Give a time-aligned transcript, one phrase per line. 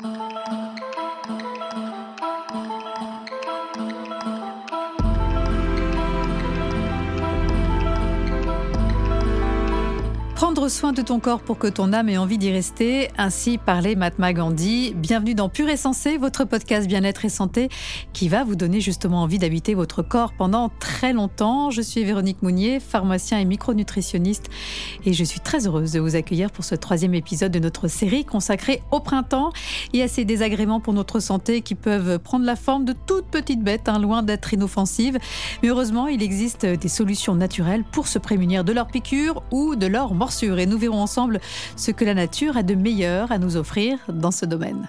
[0.00, 0.29] Prendre
[10.70, 14.32] soin de ton corps pour que ton âme ait envie d'y rester, ainsi parlait Mahatma
[14.32, 14.94] Gandhi.
[14.94, 17.68] Bienvenue dans Pur et Sensé, votre podcast bien-être et santé
[18.12, 21.70] qui va vous donner justement envie d'habiter votre corps pendant très longtemps.
[21.70, 24.48] Je suis Véronique Mounier, pharmacien et micronutritionniste
[25.04, 28.24] et je suis très heureuse de vous accueillir pour ce troisième épisode de notre série
[28.24, 29.52] consacrée au printemps
[29.92, 33.64] et à ces désagréments pour notre santé qui peuvent prendre la forme de toutes petites
[33.64, 35.18] bêtes, hein, loin d'être inoffensives.
[35.64, 39.88] Mais heureusement, il existe des solutions naturelles pour se prémunir de leurs piqûres ou de
[39.88, 41.40] leurs morsures et nous verrons ensemble
[41.76, 44.88] ce que la nature a de meilleur à nous offrir dans ce domaine.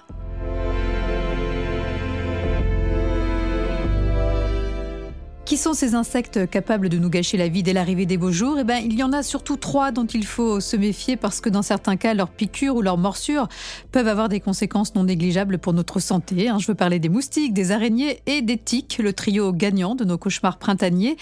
[5.52, 8.56] Qui sont ces insectes capables de nous gâcher la vie dès l'arrivée des beaux jours?
[8.58, 11.50] Eh bien, il y en a surtout trois dont il faut se méfier parce que
[11.50, 13.50] dans certains cas, leurs piqûres ou leurs morsures
[13.92, 16.48] peuvent avoir des conséquences non négligeables pour notre santé.
[16.48, 16.58] Hein.
[16.58, 20.18] Je veux parler des moustiques, des araignées et des tiques, le trio gagnant de nos
[20.18, 21.18] cauchemars printaniers,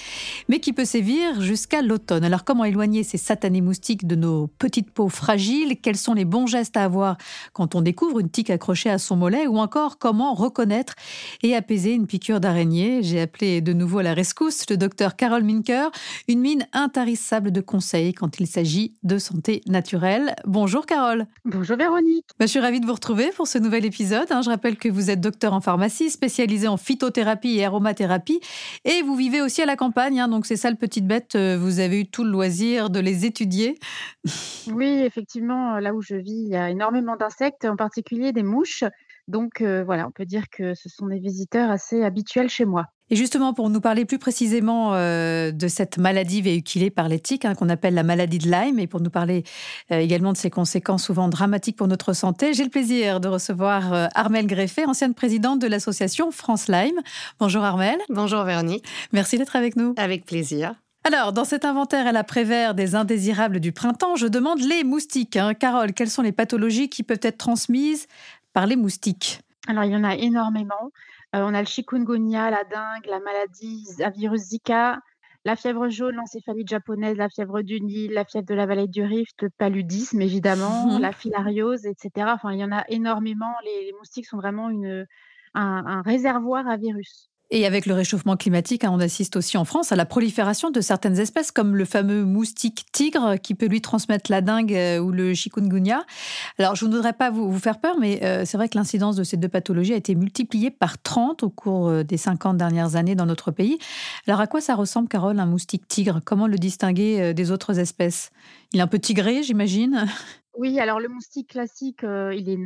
[0.48, 2.24] mais qui peut sévir jusqu'à l'automne.
[2.24, 5.78] Alors, comment éloigner ces satanés moustiques de nos petites peaux fragiles?
[5.82, 7.18] Quels sont les bons gestes à avoir
[7.54, 9.48] quand on découvre une tique accrochée à son mollet?
[9.48, 10.94] Ou encore, comment reconnaître
[11.42, 13.02] et apaiser une piqûre d'araignée?
[13.02, 15.92] J'ai appelé de nouveau la rescousse, le docteur Carole Minker,
[16.28, 20.36] une mine intarissable de conseils quand il s'agit de santé naturelle.
[20.46, 21.26] Bonjour Carole.
[21.46, 22.26] Bonjour Véronique.
[22.38, 24.28] Bah, je suis ravie de vous retrouver pour ce nouvel épisode.
[24.30, 24.42] Hein.
[24.42, 28.42] Je rappelle que vous êtes docteur en pharmacie, spécialisé en phytothérapie et aromathérapie,
[28.84, 30.20] et vous vivez aussi à la campagne.
[30.20, 30.28] Hein.
[30.28, 33.26] donc c'est ça le petite bête, euh, vous avez eu tout le loisir de les
[33.26, 33.80] étudier.
[34.72, 38.84] Oui, effectivement, là où je vis, il y a énormément d'insectes, en particulier des mouches.
[39.30, 42.86] Donc euh, voilà, on peut dire que ce sont des visiteurs assez habituels chez moi.
[43.12, 47.56] Et justement, pour nous parler plus précisément euh, de cette maladie véhiculée par l'éthique, hein,
[47.56, 49.44] qu'on appelle la maladie de Lyme, et pour nous parler
[49.92, 53.94] euh, également de ses conséquences souvent dramatiques pour notre santé, j'ai le plaisir de recevoir
[53.94, 57.00] euh, Armelle Greffet, ancienne présidente de l'association France Lyme.
[57.40, 58.00] Bonjour Armelle.
[58.10, 58.86] Bonjour Véronique.
[59.12, 59.94] Merci d'être avec nous.
[59.98, 60.76] Avec plaisir.
[61.06, 65.38] Alors, dans cet inventaire à la Prévert des indésirables du printemps, je demande les moustiques.
[65.38, 65.54] Hein.
[65.54, 68.08] Carole, quelles sont les pathologies qui peuvent être transmises
[68.54, 69.40] par les moustiques?
[69.68, 70.92] Alors, il y en a énormément.
[71.36, 75.00] Euh, on a le chikungunya, la dengue, la maladie à virus Zika,
[75.46, 79.04] la fièvre jaune, l'encéphalite japonaise, la fièvre du Nil, la fièvre de la vallée du
[79.04, 82.28] Rift, le paludisme évidemment, la filariose, etc.
[82.34, 83.54] Enfin, il y en a énormément.
[83.64, 84.70] Les, moustiques sont vraiment
[85.54, 87.29] un réservoir à virus.
[87.52, 90.82] Et avec le réchauffement climatique, hein, on assiste aussi en France à la prolifération de
[90.82, 95.12] certaines espèces, comme le fameux moustique tigre, qui peut lui transmettre la dengue euh, ou
[95.12, 96.06] le chikungunya.
[96.60, 99.24] Alors, je ne voudrais pas vous, faire peur, mais euh, c'est vrai que l'incidence de
[99.24, 103.16] ces deux pathologies a été multipliée par 30 au cours euh, des 50 dernières années
[103.16, 103.80] dans notre pays.
[104.28, 106.22] Alors, à quoi ça ressemble, Carole, un moustique tigre?
[106.24, 108.32] Comment le distinguer des autres espèces?
[108.74, 110.06] Il est un peu tigré, j'imagine
[110.56, 112.60] Oui, alors le moustique classique, il est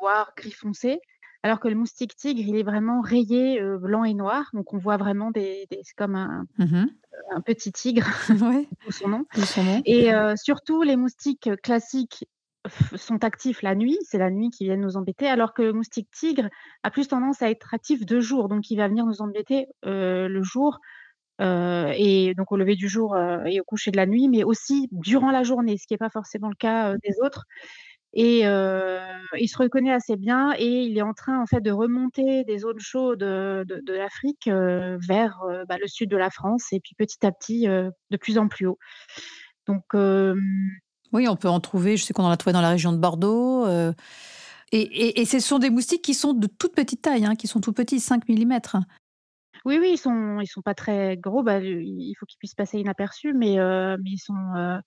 [0.00, 1.00] noir, gris foncé.
[1.44, 4.48] Alors que le moustique tigre, il est vraiment rayé blanc et noir.
[4.54, 6.86] Donc, on voit vraiment des, c'est comme un, mmh
[7.32, 8.66] un, petit tigre, ouais.
[8.90, 9.26] son nom.
[9.36, 9.82] Son nom.
[9.84, 12.26] Et surtout, les moustiques classiques
[12.96, 16.08] sont actifs la nuit, c'est la nuit qui vient nous embêter, alors que le moustique
[16.10, 16.48] tigre
[16.82, 20.42] a plus tendance à être actif de jour, donc il va venir nous embêter le
[20.42, 20.78] jour,
[21.40, 25.30] et donc au lever du jour et au coucher de la nuit, mais aussi durant
[25.30, 27.44] la journée, ce qui n'est pas forcément le cas des autres.
[28.14, 32.44] Et il se reconnaît assez bien et il est en train en fait de remonter
[32.44, 37.26] des zones chaudes de, l'Afrique vers bah, le sud de la France et puis petit
[37.26, 38.78] à petit de plus en plus haut.
[39.66, 39.82] Donc
[41.12, 41.96] oui, on peut en trouver.
[41.96, 43.66] Je sais qu'on en a trouvé dans la région de Bordeaux.
[44.72, 47.72] Et, ce sont des moustiques qui sont de toute petite taille, hein, qui sont tout
[47.72, 48.58] petits, 5 mm.
[49.64, 51.42] Oui, oui, ils sont, ils sont pas très gros.
[51.42, 54.80] Bah, il faut qu'ils puissent passer inaperçus, mais, mais ils sont,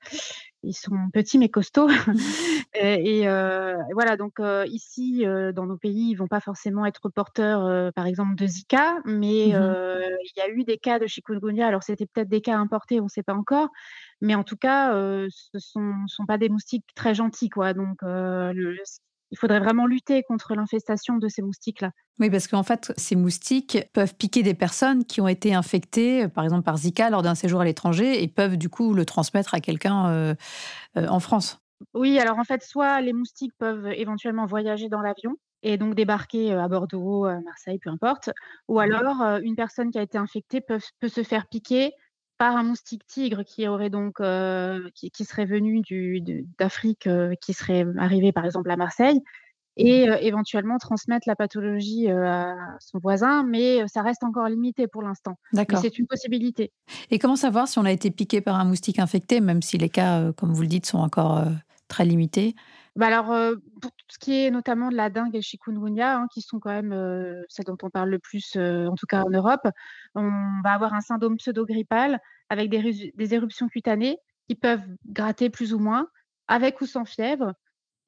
[0.62, 1.90] ils sont petits mais costauds.
[2.76, 3.22] et,
[3.94, 8.46] voilà, donc ici, dans nos pays, ils vont pas forcément être porteurs, par exemple, de
[8.46, 9.98] Zika, mais mmh
[10.36, 11.68] il y a eu des cas de chikungunya.
[11.68, 13.70] Alors, c'était peut-être des cas importés, on ne sait pas encore,
[14.22, 14.94] mais en tout cas,
[15.30, 17.74] ce sont, sont pas des moustiques très gentils, quoi.
[17.74, 18.76] Donc, le,
[19.32, 21.92] il faudrait vraiment lutter contre l'infestation de ces moustiques-là.
[22.20, 26.44] Oui, parce qu'en fait, ces moustiques peuvent piquer des personnes qui ont été infectées, par
[26.44, 29.60] exemple par Zika, lors d'un séjour à l'étranger, et peuvent du coup le transmettre à
[29.60, 30.36] quelqu'un euh,
[30.98, 31.60] euh, en France.
[31.94, 36.54] Oui, alors en fait, soit les moustiques peuvent éventuellement voyager dans l'avion et donc débarquer
[36.54, 38.32] euh, à Bordeaux, à Marseille, peu importe,
[38.68, 41.92] ou alors une personne qui a été infectée peut, peut se faire piquer
[42.38, 45.82] par un moustique tigre qui aurait donc euh, qui, serait venu
[46.60, 49.20] d'Afrique, euh, qui serait arrivé par exemple à Marseille,
[49.76, 55.02] et euh, éventuellement transmettre la pathologie à son voisin, mais ça reste encore limité pour
[55.02, 55.38] l'instant.
[55.54, 55.80] D'accord.
[55.80, 56.72] C'est une possibilité.
[57.12, 59.90] Et comment savoir si on a été piqué par un moustique infecté, même si les
[59.90, 61.44] cas, comme vous le dites, sont encore
[61.88, 62.56] très limités?
[62.98, 63.28] Bah, alors,
[63.82, 66.72] pour tout ce qui est notamment de la dengue et chikungunya, hein, qui sont quand
[66.72, 66.94] même,
[67.48, 69.68] celles dont on parle le plus, en tout cas en Europe,
[70.16, 70.32] on
[70.64, 74.18] va avoir un syndrome pseudo-grippal avec des éruptions cutanées
[74.50, 76.08] qui peuvent gratter plus ou moins,
[76.48, 77.54] avec ou sans fièvre.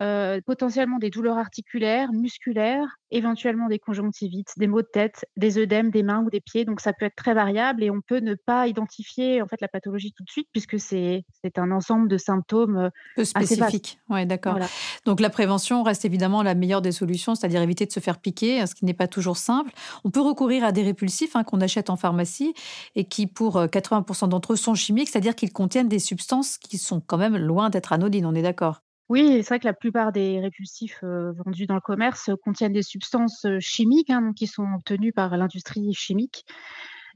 [0.02, 5.92] Euh, potentiellement des douleurs articulaires, musculaires, éventuellement des conjonctivites, des maux de tête, des œdèmes
[5.92, 6.64] des mains ou des pieds.
[6.64, 9.68] Donc ça peut être très variable et on peut ne pas identifier en fait la
[9.68, 11.26] pathologie tout de suite puisque c'est
[11.58, 14.00] un ensemble de symptômes peu spécifiques.
[14.08, 14.58] Ouais, d'accord.
[15.04, 18.66] Donc la prévention reste évidemment la meilleure des solutions, c'est-à-dire éviter de se faire piquer,
[18.66, 19.74] ce qui n'est pas toujours simple.
[20.06, 22.54] On peut recourir à des répulsifs hein, qu'on achète en pharmacie
[22.96, 26.78] et qui pour 80% euh, d'entre eux sont chimiques, c'est-à-dire qu'ils contiennent des substances qui
[26.78, 28.26] sont quand même loin d'être anodines.
[28.26, 28.82] On est d'accord?
[29.10, 33.46] Oui, c'est vrai que la plupart des répulsifs vendus dans le commerce contiennent des substances
[33.60, 36.46] chimiques, hein, qui sont obtenues par l'industrie chimique.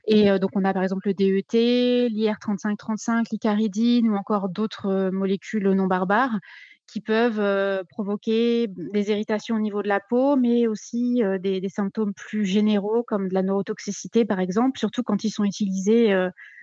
[0.07, 5.87] Et donc, on a par exemple le DET, l'IR3535, l'icaridine ou encore d'autres molécules non
[5.87, 6.39] barbares
[6.87, 12.45] qui peuvent provoquer des irritations au niveau de la peau, mais aussi des, symptômes plus
[12.45, 16.13] généraux comme de la neurotoxicité, par exemple, surtout quand ils sont utilisés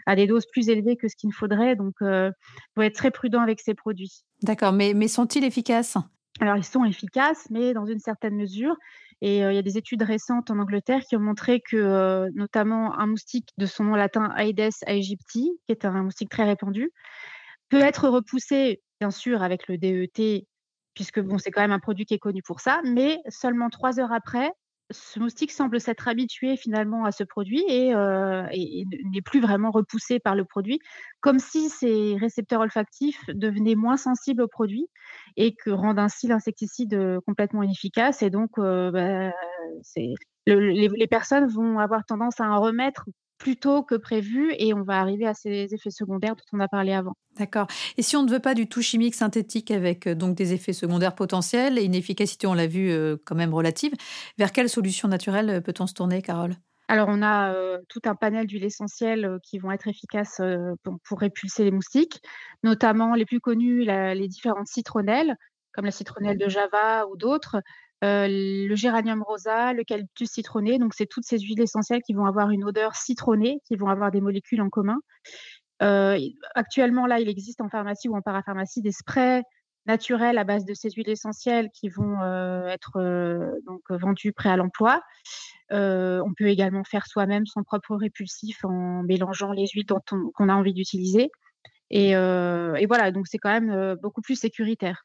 [0.06, 1.74] à des doses plus élevées que ce qu'il faudrait.
[1.74, 2.32] Donc, il
[2.74, 4.22] faut être très prudent avec ces produits.
[4.42, 5.96] D'accord, mais, mais sont-ils efficaces?
[6.40, 8.76] Alors, ils sont efficaces, mais dans une certaine mesure.
[9.22, 13.06] Et il y a des études récentes en Angleterre qui ont montré que, notamment, un
[13.06, 16.90] moustique de son nom latin Aedes aegypti, qui est un moustique très répandu,
[17.68, 20.46] peut être repoussé bien sûr avec le DET,
[20.94, 23.98] puisque bon, c'est quand même un produit qui est connu pour ça, mais seulement trois
[23.98, 24.52] heures après,
[24.90, 30.34] ce moustique semble s'être habitué finalement à ce produit et, n'est plus vraiment repoussé par
[30.34, 30.80] le produit,
[31.20, 34.86] comme si ses récepteurs olfactifs devenaient moins sensibles au produit
[35.36, 38.22] et que rendent ainsi l'insecticide complètement inefficace.
[38.22, 39.32] Et donc, bah,
[40.46, 43.04] les, les, personnes vont avoir tendance à en remettre
[43.40, 46.68] plus tôt que prévu et on va arriver à ces effets secondaires dont on a
[46.68, 47.14] parlé avant.
[47.38, 47.66] D'accord.
[47.96, 50.74] Et si on ne veut pas du tout chimique synthétique avec euh, donc des effets
[50.74, 53.92] secondaires potentiels et une efficacité, on l'a vu, euh, quand même relative,
[54.38, 56.54] vers quelle solution naturelle euh, peut-on se tourner, Carole?
[56.88, 57.54] Alors, on a
[57.88, 60.42] tout un panel d'huiles essentielles qui vont être efficaces
[60.82, 62.20] pour, répulser les moustiques,
[62.64, 65.36] notamment les plus connues, les différentes citronnelles,
[65.72, 67.62] comme la citronnelle de Java ou d'autres,
[68.02, 70.78] le géranium rosa, l'eucalyptus citronné.
[70.78, 74.10] Donc, c'est toutes ces huiles essentielles qui vont avoir une odeur citronnée, qui vont avoir
[74.10, 74.98] des molécules en commun.
[76.54, 79.42] actuellement, là, il existe en pharmacie ou en parapharmacie des sprays
[79.86, 82.20] naturels à base de ces huiles essentielles qui vont
[82.68, 83.00] être
[83.66, 85.02] donc vendus prêts à l'emploi.
[85.70, 89.86] on peut également faire soi-même son propre répulsif en mélangeant les huiles
[90.34, 91.30] qu'on a envie d'utiliser.
[91.90, 95.04] Et, voilà, donc c'est quand même beaucoup plus sécuritaire.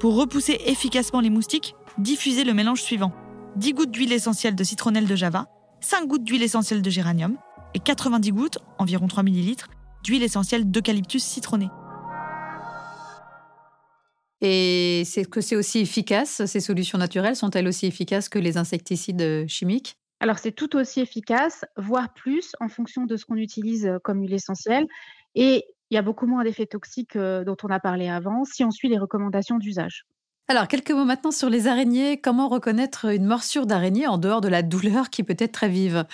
[0.00, 3.12] Pour repousser efficacement les moustiques, diffusez le mélange suivant
[3.56, 5.44] 10 gouttes d'huile essentielle de citronnelle de Java,
[5.82, 7.36] 5 gouttes d'huile essentielle de géranium
[7.74, 9.56] et 90 gouttes, environ 3 ml,
[10.02, 11.68] d'huile essentielle d'eucalyptus citronné.
[14.40, 19.46] Et c'est que c'est aussi efficace Ces solutions naturelles sont-elles aussi efficaces que les insecticides
[19.48, 19.98] chimiques?
[20.20, 24.32] Alors c'est tout aussi efficace, voire plus en fonction de ce qu'on utilise comme huile
[24.32, 24.86] essentielle.
[25.34, 28.70] Et il y a beaucoup moins d'effets toxiques dont on a parlé avant si on
[28.70, 30.06] suit les recommandations d'usage.
[30.48, 32.20] Alors, quelques mots maintenant sur les araignées.
[32.20, 36.04] Comment reconnaître une morsure d'araignée en dehors de la douleur qui peut être très vive?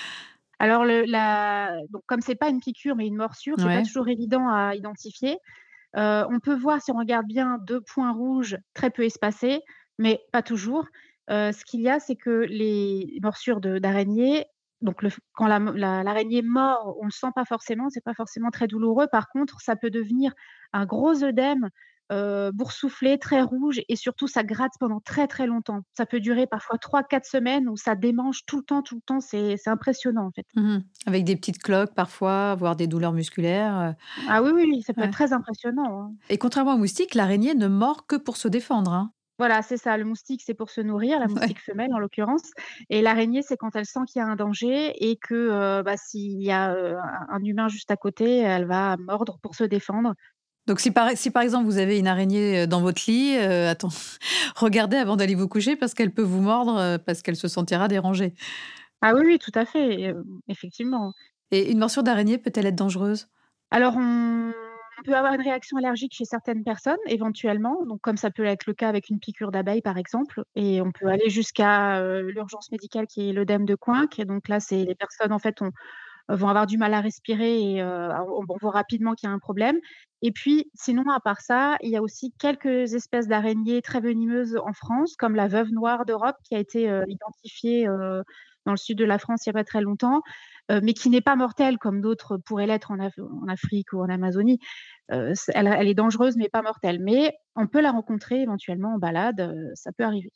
[0.59, 1.75] Alors, le, la...
[1.91, 4.75] Donc, comme c'est pas une piqûre mais une morsure, c'est n'est pas toujours évident à
[4.75, 5.39] identifier.
[5.95, 9.61] on peut voir si on regarde bien deux points rouges très peu espacés,
[9.99, 10.87] mais pas toujours.
[11.29, 14.47] ce qu'il y a, c'est que les morsures d'araignées
[14.83, 15.05] donc
[15.35, 19.07] quand l'araignée mord, on ne le sent pas forcément, c'est pas forcément très douloureux.
[19.11, 20.33] Par contre, ça peut devenir
[20.73, 21.71] un gros œdème
[22.13, 25.81] euh, boursouflé, très rouge, et surtout ça gratte pendant très très longtemps.
[25.97, 29.19] Ça peut durer parfois 3-4 semaines où ça démange tout le temps, tout le temps.
[29.21, 30.47] C'est impressionnant en fait.
[30.55, 33.95] Mmh Avec des petites cloques parfois, voire des douleurs musculaires.
[34.29, 36.03] Ah oui, oui, ça peut être très impressionnant.
[36.03, 36.13] Hein.
[36.29, 38.93] Et contrairement au moustique, l'araignée ne mord que pour se défendre.
[38.93, 39.11] Hein.
[39.39, 39.97] Voilà, c'est ça.
[39.97, 42.51] Le moustique, c'est pour se nourrir, la moustique femelle en l'occurrence.
[42.89, 46.43] Et l'araignée, c'est quand elle sent qu'il y a un danger et que bah, s'il
[46.43, 46.75] y a
[47.29, 50.15] un humain juste à côté, elle va mordre pour se défendre.
[50.67, 53.91] Donc si par, si par exemple vous avez une araignée dans votre lit, attends,
[54.57, 58.33] regardez avant d'aller vous coucher parce qu'elle peut vous mordre parce qu'elle se sentira dérangée.
[59.03, 60.15] Ah oui, oui, tout à fait,
[60.49, 61.13] effectivement.
[61.51, 63.29] Et une morsure d'araignée peut-elle être dangereuse?
[63.71, 64.53] Alors on
[64.99, 68.67] on peut avoir une réaction allergique chez certaines personnes, éventuellement, donc comme ça peut être
[68.67, 73.07] le cas avec une piqûre d'abeille, par exemple, et on peut aller jusqu'à l'urgence médicale
[73.07, 74.19] qui est l'œdème de Coinck.
[74.19, 75.61] Et donc là, c'est les personnes en fait
[76.29, 79.77] vont avoir du mal à respirer et on, voit rapidement qu'il y a un problème.
[80.23, 84.59] Et puis, sinon, à part ça, il y a aussi quelques espèces d'araignées très venimeuses
[84.65, 87.87] en France, comme la veuve noire d'Europe, qui a été identifiée
[88.67, 90.21] dans le sud de la France il n'y a pas très longtemps,
[90.69, 92.99] mais qui n'est pas mortelle comme d'autres pourraient l'être en,
[93.49, 94.59] Afrique ou en Amazonie.
[95.09, 96.99] Elle, elle, est dangereuse mais pas mortelle.
[97.01, 100.33] Mais on peut la rencontrer éventuellement en balade, ça peut arriver.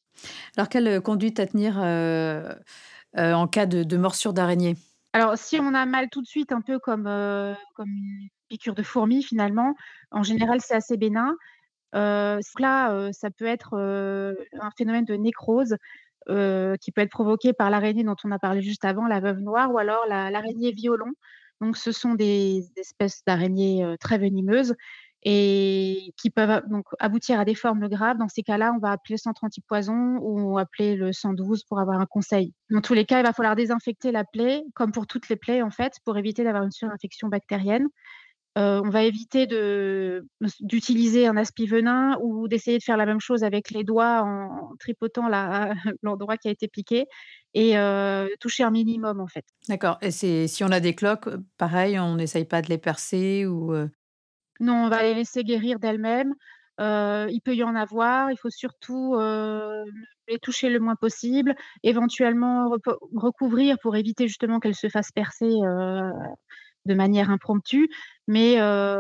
[0.57, 4.77] Alors quelle conduite à tenir en cas de, de morsure d'araignée?
[5.13, 7.09] Alors, si on a mal tout de suite, un peu comme,
[7.75, 9.75] comme une piqûre de fourmi finalement,
[10.13, 11.35] en général, c'est assez bénin.
[11.97, 15.77] Euh, là, ça peut être un phénomène de nécrose
[16.27, 19.73] qui peut être provoqué par l'araignée dont on a parlé juste avant, la veuve noire,
[19.73, 21.13] ou alors l'araignée violon.
[21.61, 24.75] Donc, ce sont des, espèces d'araignées très venimeuses
[25.23, 28.17] et qui peuvent donc aboutir à des formes graves.
[28.17, 32.01] Dans ces cas-là, on va appeler le centre antipoison ou appeler le 112 pour avoir
[32.01, 32.55] un conseil.
[32.71, 35.63] Dans tous les cas, il va falloir désinfecter la plaie, comme pour toutes les plaies
[35.63, 37.89] en fait, pour éviter d'avoir une surinfection bactérienne.
[38.59, 39.47] Euh, on va éviter
[40.61, 45.29] d'utiliser un aspi-venin ou d'essayer de faire la même chose avec les doigts en, tripotant
[46.03, 47.07] l'endroit qui a été piqué
[47.55, 49.45] et euh, toucher un minimum en fait.
[49.69, 49.99] D'accord.
[50.03, 51.29] Et si on a des cloques,
[51.59, 53.89] pareil, on n'essaye pas de les percer ou euh?
[54.59, 56.35] Non, on va les laisser guérir d'elles-mêmes.
[56.81, 58.33] il peut y en avoir.
[58.33, 62.77] Il faut surtout les toucher le moins possible, éventuellement
[63.15, 65.55] recouvrir pour éviter justement qu'elles se fassent percer
[66.87, 67.89] de manière impromptue.
[68.31, 68.57] Mais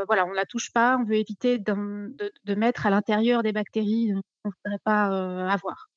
[0.06, 0.98] voilà, on ne la touche pas.
[1.00, 4.10] On veut éviter de, mettre à l'intérieur des bactéries
[4.42, 5.88] qu'on ne voudrait pas avoir.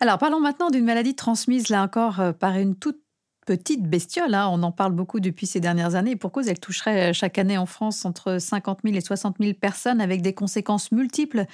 [0.00, 3.00] Alors parlons maintenant d'une maladie transmise là encore par une toute
[3.50, 4.32] petite bestiole.
[4.34, 4.48] Hein.
[4.52, 6.14] On en parle beaucoup depuis ces dernières années.
[6.14, 9.54] pour cause, elle toucherait euh, chaque année en France entre 50 000 et 60 000
[9.54, 11.46] personnes avec des conséquences multiples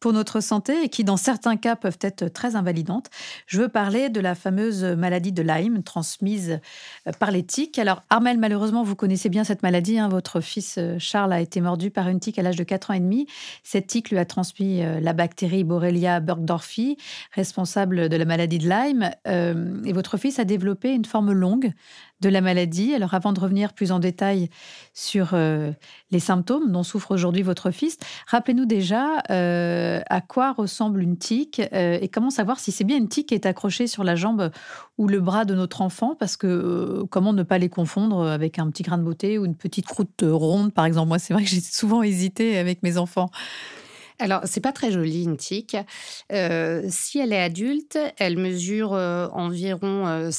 [0.00, 3.08] pour notre santé et qui, dans certains cas, peuvent être très invalidantes?
[3.46, 6.58] Je veux parler de la fameuse maladie de Lyme transmise
[7.06, 7.78] euh, par les tiques.
[7.78, 10.00] Alors, Armel, malheureusement, vous connaissez bien cette maladie.
[10.00, 10.08] Hein.
[10.08, 12.94] Votre fils euh, Charles a été mordu par une tique à l'âge de 4 ans
[12.94, 13.28] et demi.
[13.62, 16.96] Cette tique lui a transmis la bactérie Borrelia burgdorffi,
[17.30, 19.10] responsable de la maladie de Lyme.
[19.26, 21.72] et votre fils a développé une forme longue
[22.20, 22.94] de la maladie.
[22.94, 24.48] Alors avant de revenir plus en détail
[24.94, 25.72] sur euh,
[26.10, 31.60] les symptômes dont souffre aujourd'hui votre fils, rappelez-nous déjà euh, à quoi ressemble une tique
[31.72, 34.50] euh, et comment savoir si c'est bien une tique qui est accrochée sur la jambe
[34.96, 38.70] ou le bras de notre enfant, parce que comment ne pas les confondre avec un
[38.70, 41.08] petit grain de beauté ou une petite croûte ronde, par exemple?
[41.08, 43.30] Moi, c'est vrai que j'ai souvent hésité avec mes enfants.
[44.20, 45.76] Alors, c'est pas très joli une tique.
[46.32, 50.30] Euh, si elle est adulte, elle mesure euh, environ euh,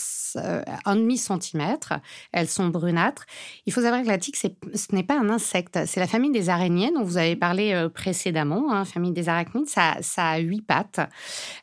[0.85, 1.93] un demi centimètre.
[2.31, 3.25] Elles sont brunâtres.
[3.65, 4.47] Il faut savoir que la tique, ce
[4.93, 5.77] n'est pas un insecte.
[5.87, 8.71] C'est la famille des araignées dont vous avez parlé précédemment.
[8.71, 11.01] Hein, famille des arachnides, ça, ça a huit pattes.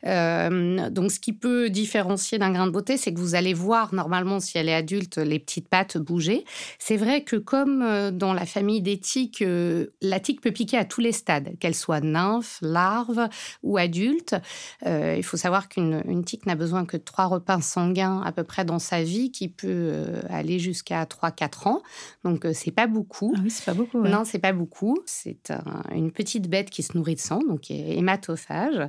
[0.05, 4.39] donc, ce qui peut différencier d'un grain de beauté, c'est que vous allez voir normalement
[4.39, 6.45] si elle est adulte les petites pattes bouger.
[6.79, 9.43] C'est vrai que comme dans la famille des tiques,
[10.03, 13.29] la tique peut piquer à tous les stades, qu'elle soit nymphe, larve
[13.63, 14.35] ou adulte.
[14.87, 18.45] Euh, il faut savoir qu'une tique n'a besoin que de trois repas sanguins à peu
[18.45, 21.83] près dans sa vie, qui peut euh, aller jusqu'à 3-4 ans.
[22.25, 23.35] Donc, euh, c'est pas beaucoup.
[23.37, 24.03] Ah oui, c'est pas beaucoup.
[24.03, 24.99] Non, c'est pas beaucoup.
[25.07, 25.53] C'est
[25.95, 28.89] une petite bête qui se nourrit de sang, donc est hématophage.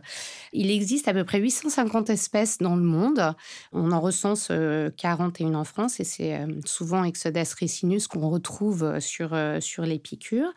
[0.51, 3.33] Il existe à peu près 850 espèces dans le monde.
[3.71, 4.51] On en recense
[4.97, 10.53] 41 en France et c'est souvent Exodus ricinus qu'on retrouve sur, sur les piqûres.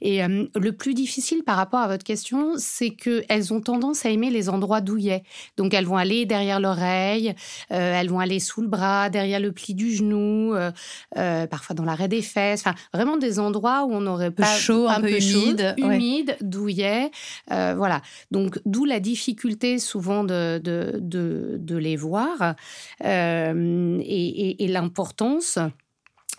[0.00, 4.30] Et le plus difficile par rapport à votre question, c'est qu'elles ont tendance à aimer
[4.30, 5.22] les endroits douillets.
[5.56, 7.34] Donc elles vont aller derrière l'oreille,
[7.72, 10.70] euh, elles vont aller sous le bras, derrière le pli du genou, euh,
[11.16, 12.60] euh, parfois dans l'arrêt des fesses.
[12.60, 17.10] Enfin, vraiment des endroits où on n'aurait pas chaud, un, peu, humide, humide, douillet.
[17.48, 18.02] voilà.
[18.30, 22.54] Donc d'où la difficulté souvent de, de, de, les voir
[23.02, 25.58] et, et l'importance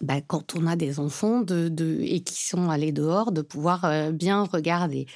[0.02, 3.86] bah, quand on a des enfants de, de, et qui sont allés dehors, de pouvoir
[3.86, 5.08] euh, bien regarder.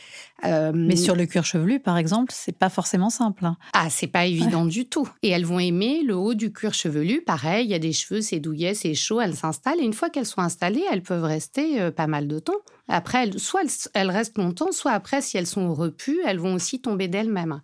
[0.43, 3.45] Euh, Mais sur le cuir chevelu, par exemple, c'est pas forcément simple.
[3.45, 3.57] Hein.
[3.73, 5.07] Ah, c'est pas évident du tout.
[5.21, 7.21] Et elles vont aimer le haut du cuir chevelu.
[7.21, 9.79] Pareil, il y a des cheveux, c'est douillet, c'est chaud, elles s'installent.
[9.79, 12.53] Et une fois qu'elles sont installées, elles peuvent rester euh, pas mal de temps.
[12.87, 13.61] Après, soit
[13.93, 17.61] elles, restent longtemps, soit après, si elles sont repues, elles vont aussi tomber d'elles-mêmes.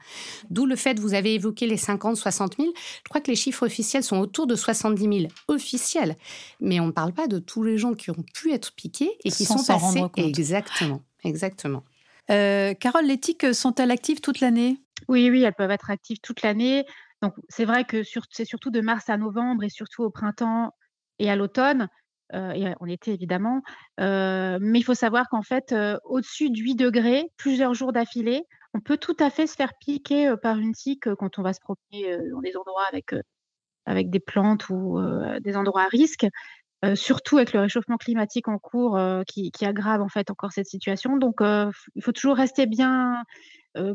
[0.49, 2.69] D'où le fait, vous avez évoqué les 50, 60 000.
[2.75, 6.15] Je crois que les chiffres officiels sont autour de 70 000 officiels.
[6.61, 9.31] Mais on ne parle pas de tous les gens qui ont pu être piqués et
[9.31, 10.03] qui sont passés.
[10.17, 11.83] Exactement, exactement.
[12.29, 14.77] Euh, Carole, les tiques sont-elles actives toute l'année?
[15.07, 16.85] Oui, oui, elles peuvent être actives toute l'année.
[17.21, 20.71] Donc, c'est vrai que c'est surtout de mars à novembre et surtout au printemps
[21.19, 21.87] et à l'automne
[22.33, 23.61] euh, et en été évidemment.
[23.99, 28.43] Euh, mais il faut savoir qu'en fait, euh, au-dessus de 8 degrés, plusieurs jours d'affilée,
[28.73, 31.61] on peut tout à fait se faire piquer par une tique quand on va se
[31.61, 33.15] promener dans des endroits avec,
[33.85, 34.99] avec des plantes ou
[35.41, 36.27] des endroits à risque.
[36.95, 41.17] Surtout avec le réchauffement climatique en cours qui, qui, aggrave en fait encore cette situation.
[41.17, 43.23] Donc il faut toujours rester bien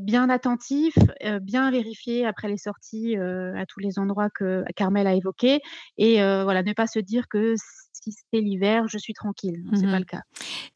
[0.01, 0.95] bien attentif,
[1.43, 5.61] bien vérifier après les sorties à tous les endroits que Carmel a évoqués
[5.97, 7.55] et voilà, ne pas se dire que
[8.03, 9.63] si c'est l'hiver, je suis tranquille.
[9.73, 10.23] Ce n'est pas mmh le cas.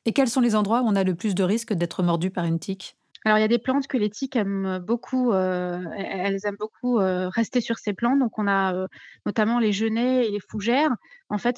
[0.05, 2.45] Et quels sont les endroits où on a le plus de risques d'être mordu par
[2.45, 2.97] une tique?
[3.27, 7.61] Alors, il y a des plantes que les tiques aiment beaucoup, elles aiment beaucoup rester
[7.61, 8.21] sur ces plantes.
[8.21, 8.87] Donc, on a
[9.27, 10.93] notamment les genêts et les fougères.
[11.29, 11.57] En fait,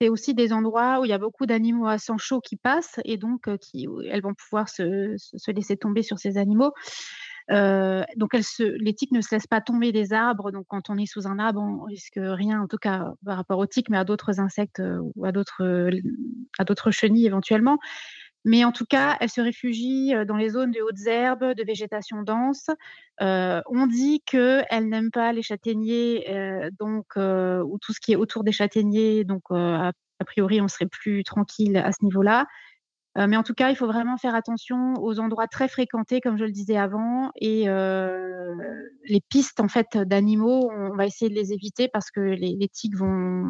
[0.00, 3.00] c'est aussi des endroits où il y a beaucoup d'animaux à sang chaud qui passent
[3.04, 6.72] et donc qui, elles vont pouvoir se, se, laisser tomber sur ces animaux.
[7.48, 10.52] donc, les tiques ne se laissent pas tomber des arbres.
[10.52, 13.58] Donc, quand on est sous un arbre, on risque rien, en tout cas par rapport
[13.58, 14.80] aux tiques, mais à d'autres insectes
[15.16, 17.80] ou à d'autres chenilles éventuellement.
[18.44, 22.22] Mais en tout cas, elle se réfugie dans les zones de hautes herbes, de végétation
[22.22, 22.70] dense.
[23.20, 26.26] on dit qu'elle n'aime pas les châtaigniers,
[26.78, 29.24] donc ou tout ce qui est autour des châtaigniers.
[29.24, 29.92] Donc, a,
[30.24, 32.46] priori, on serait plus tranquille à ce niveau-là.
[33.16, 36.44] mais en tout cas, il faut vraiment faire attention aux endroits très fréquentés, comme je
[36.44, 37.66] le disais avant, et
[39.04, 42.70] les pistes en fait d'animaux, on va essayer de les éviter parce que les, les
[42.94, 43.44] vont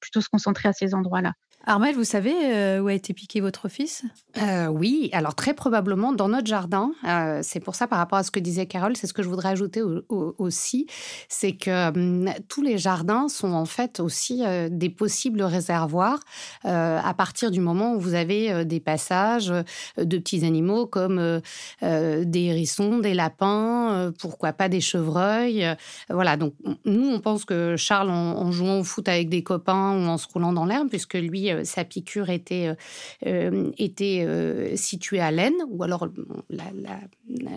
[0.00, 1.32] plutôt se concentrer à ces endroits-là.
[1.66, 4.04] Armel, vous savez euh, où a été piqué votre fils?
[4.36, 6.92] Euh, Oui, alors très probablement dans notre jardin.
[7.06, 9.28] Euh, c'est pour ça, par rapport à ce que disait Carole, c'est ce que je
[9.28, 9.80] voudrais ajouter
[10.10, 10.86] aussi,
[11.28, 16.20] c'est que hum, tous les jardins sont en fait aussi des possibles réservoirs
[16.64, 19.52] à partir du moment où vous avez des passages
[19.96, 21.40] de petits animaux comme
[21.82, 25.66] des hérissons, des lapins, pourquoi pas des chevreuils.
[26.10, 26.54] voilà, donc
[26.84, 30.18] nous, on pense que Charles, en, en jouant au foot avec des copains ou en
[30.18, 32.74] se roulant dans l'herbe, puisque lui euh, sa piqûre était, euh,
[33.26, 36.08] euh, était située à l'Aisne, ou alors
[36.50, 36.64] la,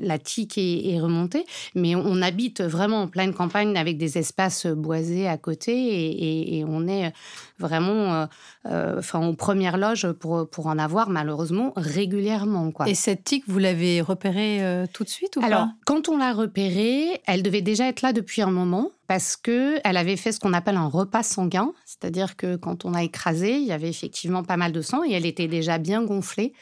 [0.02, 1.46] la, tique est, remontée.
[1.76, 6.88] Mais on habite vraiment en pleine campagne avec des espaces boisés à côté et, on
[6.88, 7.14] est
[7.60, 8.28] vraiment
[8.66, 12.72] enfin, aux premières loges pour, pour en avoir malheureusement régulièrement.
[12.72, 12.90] Quoi.
[12.90, 17.22] Et cette tique, vous l'avez repérée tout de suite ou Alors, quand on l'a repérée,
[17.26, 20.54] elle devait déjà être là depuis un moment parce que elle avait fait ce qu'on
[20.54, 24.58] appelle un repas sanguin, c'est-à-dire que quand on a écrasé, il y avait effectivement pas
[24.58, 26.54] mal de sang et elle était déjà bien gonflée.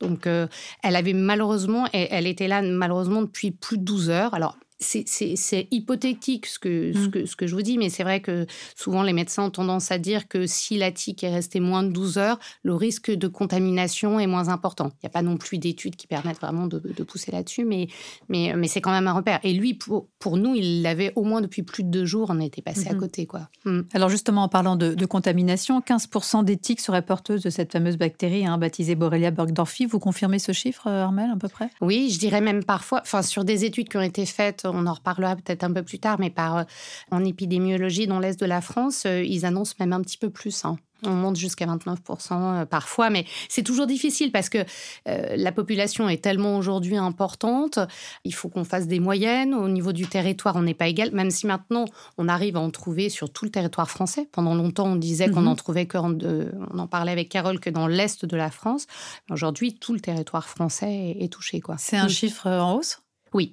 [0.00, 0.46] Donc, euh,
[0.82, 4.34] elle avait malheureusement, elle, était là malheureusement depuis plus de 12 heures.
[4.34, 7.10] Alors, c'est hypothétique ce que, ce, mmh.
[7.10, 9.90] que, ce que je vous dis, mais c'est vrai que souvent les médecins ont tendance
[9.90, 13.26] à dire que si la tique est restée moins de 12 heures, le risque de
[13.26, 14.90] contamination est moins important.
[14.94, 17.88] Il n'y a pas non plus d'études qui permettent vraiment de, de pousser là-dessus, mais,
[18.28, 19.40] mais, mais c'est quand même un repère.
[19.44, 22.40] Et lui, pour, pour nous, il l'avait au moins depuis plus de deux jours, on
[22.40, 23.26] était passé à mmh côté.
[23.26, 23.48] Quoi.
[23.64, 23.80] Mmh.
[23.94, 27.96] Alors justement, en parlant de, de contamination, 15% des tiques seraient porteuses de cette fameuse
[27.96, 29.86] bactérie hein, baptisée Borrelia burgdorffi.
[29.86, 31.70] Vous confirmez ce chiffre, Armel, à peu près?
[31.80, 34.94] Oui, je dirais même parfois, enfin sur des études qui ont été faites on en
[34.94, 36.64] reparlera peut-être un peu plus tard, mais par, euh,
[37.10, 40.64] en épidémiologie dans l'Est de la France, euh, ils annoncent même un petit peu plus.
[40.64, 40.76] Hein.
[41.04, 44.64] On monte jusqu'à 29% euh, parfois, mais c'est toujours difficile parce que
[45.04, 47.78] la population est tellement aujourd'hui importante.
[48.24, 49.52] Il faut qu'on fasse des moyennes.
[49.52, 51.84] Au niveau du territoire, on n'est pas égal, même si maintenant
[52.16, 54.26] on arrive à en trouver sur tout le territoire français.
[54.32, 55.48] Pendant longtemps, on disait qu'on mhm.
[55.48, 58.86] en trouvait que, on en parlait avec Carole, que dans l'Est de la France.
[59.30, 61.60] Aujourd'hui, tout le territoire français est, touché.
[61.76, 63.00] C'est un chiffre en hausse?
[63.32, 63.52] Oui,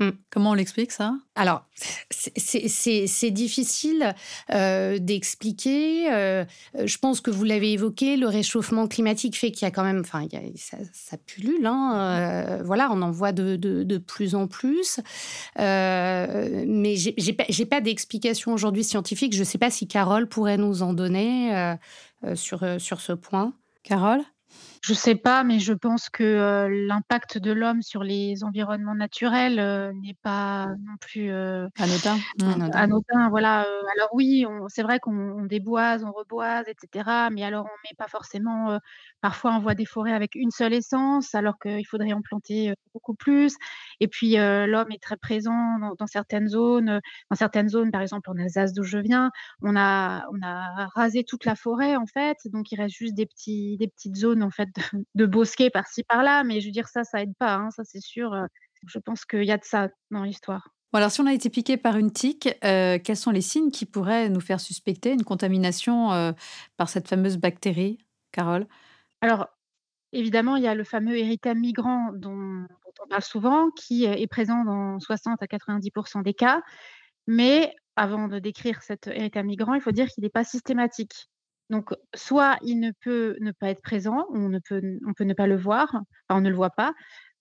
[0.00, 0.10] Hmm.
[0.30, 1.14] Comment on l'explique ça?
[1.36, 1.64] Alors,
[2.10, 4.14] c'est difficile
[4.50, 6.12] euh, d'expliquer.
[6.12, 6.44] Euh,
[6.84, 10.00] je pense que vous l'avez évoqué, le réchauffement climatique fait qu'il y a quand même,
[10.00, 10.26] enfin,
[10.56, 11.64] ça, ça, pullule.
[11.64, 14.98] Hein, euh, voilà, on en voit de, de, plus en plus.
[15.56, 19.32] mais j'ai pas, pas d'explication aujourd'hui scientifique.
[19.32, 21.76] Je ne sais pas si Carole pourrait nous en donner
[22.34, 23.52] sur, sur ce point.
[23.84, 24.22] Carole?
[24.84, 29.56] Je ne sais pas, mais je pense que l'impact de l'homme sur les environnements naturels
[30.02, 32.18] n'est pas non plus anodin.
[32.42, 32.70] Mmh.
[32.74, 33.30] anodin.
[33.30, 33.60] Voilà.
[33.60, 37.08] alors oui, c'est vrai qu'on déboise, on reboise, etc.
[37.32, 38.78] Mais alors on met pas forcément.
[39.22, 43.14] parfois, on voit des forêts avec une seule essence, alors qu'il faudrait en planter beaucoup
[43.14, 43.56] plus.
[44.00, 47.00] Et puis l'homme est très présent dans, certaines zones.
[47.30, 49.30] Dans certaines zones, par exemple en Alsace d'où je viens,
[49.62, 53.24] on a on a rasé toute la forêt en fait, donc il reste juste des
[53.24, 54.73] petits des petites zones en fait
[55.14, 58.00] de, bosquet par-ci par-là, mais je veux dire, ça, ça aide pas, hein, ça c'est
[58.00, 58.32] sûr.
[58.32, 58.46] Euh,
[58.86, 60.68] je pense qu'il y a de ça dans l'histoire.
[60.92, 63.86] alors, si on a été piqué par une tique, euh, quels sont les signes qui
[63.86, 66.32] pourraient nous faire suspecter une contamination euh,
[66.76, 67.98] par cette fameuse bactérie,
[68.32, 68.66] Carole?
[69.20, 69.48] Alors,
[70.12, 72.66] évidemment, il y a le fameux érythème migrant dont,
[73.02, 76.62] on parle souvent, qui est présent dans 60 à 90% des cas.
[77.26, 81.28] Mais avant de décrire cet érythème migrant, il faut dire qu'il n'est pas systématique.
[81.70, 85.34] Donc, soit il ne peut ne pas être présent, on, ne peut, on peut ne
[85.34, 86.92] pas le voir, on ne le voit pas,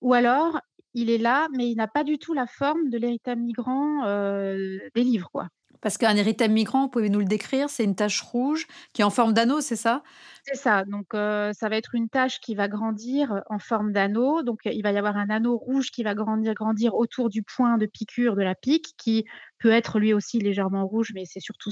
[0.01, 0.59] ou alors
[0.93, 5.03] il est là, mais il n'a pas du tout la forme de l'érythème migrant des
[5.03, 5.29] livres.
[5.31, 5.47] Quoi.
[5.81, 9.05] Parce qu'un érythème migrant, vous pouvez nous le décrire, c'est une tache rouge qui est
[9.05, 10.01] en forme d'anneau, c'est ça?
[10.43, 10.85] C'est ça.
[10.85, 14.43] Donc, ça va être une tache qui va grandir en forme d'anneau.
[14.43, 17.77] Donc, il va y avoir un anneau rouge qui va grandir, grandir autour du point
[17.77, 19.25] de piqûre de la pique, qui
[19.59, 21.71] peut être lui aussi légèrement rouge, mais c'est surtout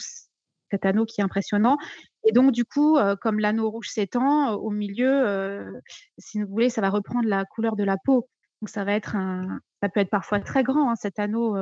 [0.72, 1.78] cet anneau qui est impressionnant.
[2.24, 5.82] Et donc, du coup, comme l'anneau rouge s'étend, au milieu,
[6.18, 8.28] si vous voulez, ça va reprendre la couleur de la peau.
[8.62, 11.58] Donc, ça va être un, ça peut être parfois très grand, hein, cet anneau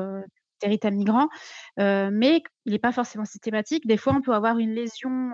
[0.61, 1.29] érythème migrant,
[1.77, 3.87] mais il n'est pas forcément systématique.
[3.87, 5.31] Des fois, on peut avoir une lésion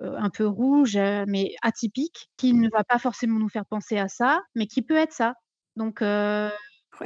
[0.00, 4.42] un peu rouge, mais atypique, qui ne va pas forcément nous faire penser à ça,
[4.54, 5.34] mais qui peut être ça.
[5.76, 6.02] Donc,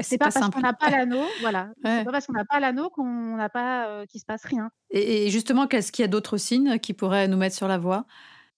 [0.00, 1.70] c'est pas, parce qu'on n'a pas l'anneau, voilà.
[1.84, 4.70] C'est pas parce qu'on n'a pas l'anneau qu'on n'a pas, qu'il se passe rien.
[4.90, 8.06] Et, justement, qu'est-ce qu'il y a d'autres signes qui pourraient nous mettre sur la voie?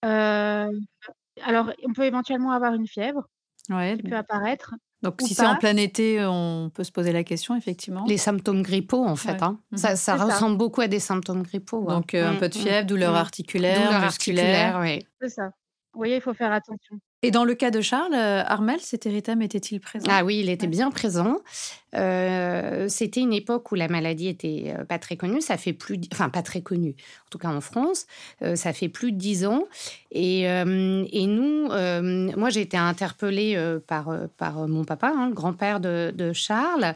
[0.02, 3.28] Alors, on peut éventuellement avoir une fièvre
[3.70, 4.74] ouais, qui peut apparaître.
[5.04, 8.04] Donc, si c'est en plein été, on peut se poser la question, effectivement.
[8.08, 9.42] Les symptômes grippaux, en fait.
[9.42, 9.60] Hein.
[9.70, 9.96] Mhm.
[9.96, 11.84] Ça, ressemble beaucoup à des symptômes grippaux.
[11.84, 14.78] Donc, euh, un peu de mm, fièvre, douleur articulaire, douleur musculaire.
[14.80, 15.06] oui.
[15.20, 15.50] C'est ça.
[15.92, 16.98] Vous voyez, il faut faire attention.
[17.24, 20.06] Et dans le cas de Charles, euh, Armel, cet érythème était-il présent?
[20.10, 21.38] Ah oui, il était bien présent.
[21.94, 25.40] Euh, c'était une époque où la maladie était euh, pas très connue.
[25.40, 28.06] Ça fait plus, enfin pas très connue, en tout cas en France.
[28.56, 29.64] ça fait plus de dix ans.
[30.10, 31.68] Et, et nous,
[32.36, 36.94] moi, j'ai été interpellée par par mon papa, hein, le grand-père de, de, Charles.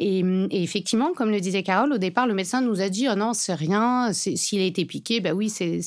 [0.00, 3.14] Et, et, effectivement, comme le disait Carole, au départ, le médecin nous a dit oh
[3.14, 4.12] non, c'est rien.
[4.12, 5.80] S'il a été piqué, bah oui, c'est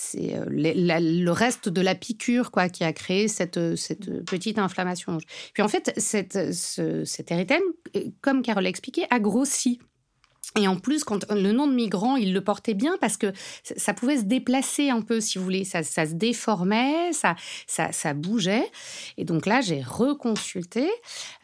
[0.00, 5.18] c'est euh, le reste de la piqûre quoi, qui a créé cette, cette petite inflammation.
[5.52, 7.62] Puis en fait, cet érythème,
[7.96, 9.80] euh, comme Carole expliqué, a grossi.
[10.56, 13.32] Et en plus, quand le nom de migrant, il le portait bien parce que
[13.62, 15.64] ça pouvait se déplacer un peu, si vous voulez.
[15.64, 18.64] Ça, se déformait, ça, ça, bougeait.
[19.18, 20.88] Et donc là, j'ai reconsulté,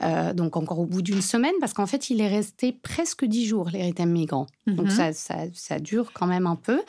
[0.02, 3.46] euh, donc encore au bout d'une semaine, parce qu'en fait, il est resté presque dix
[3.46, 4.46] jours, l'érythème migrant.
[4.66, 5.12] Donc mhm.
[5.12, 5.12] ça,
[5.52, 6.80] ça, dure quand même un peu.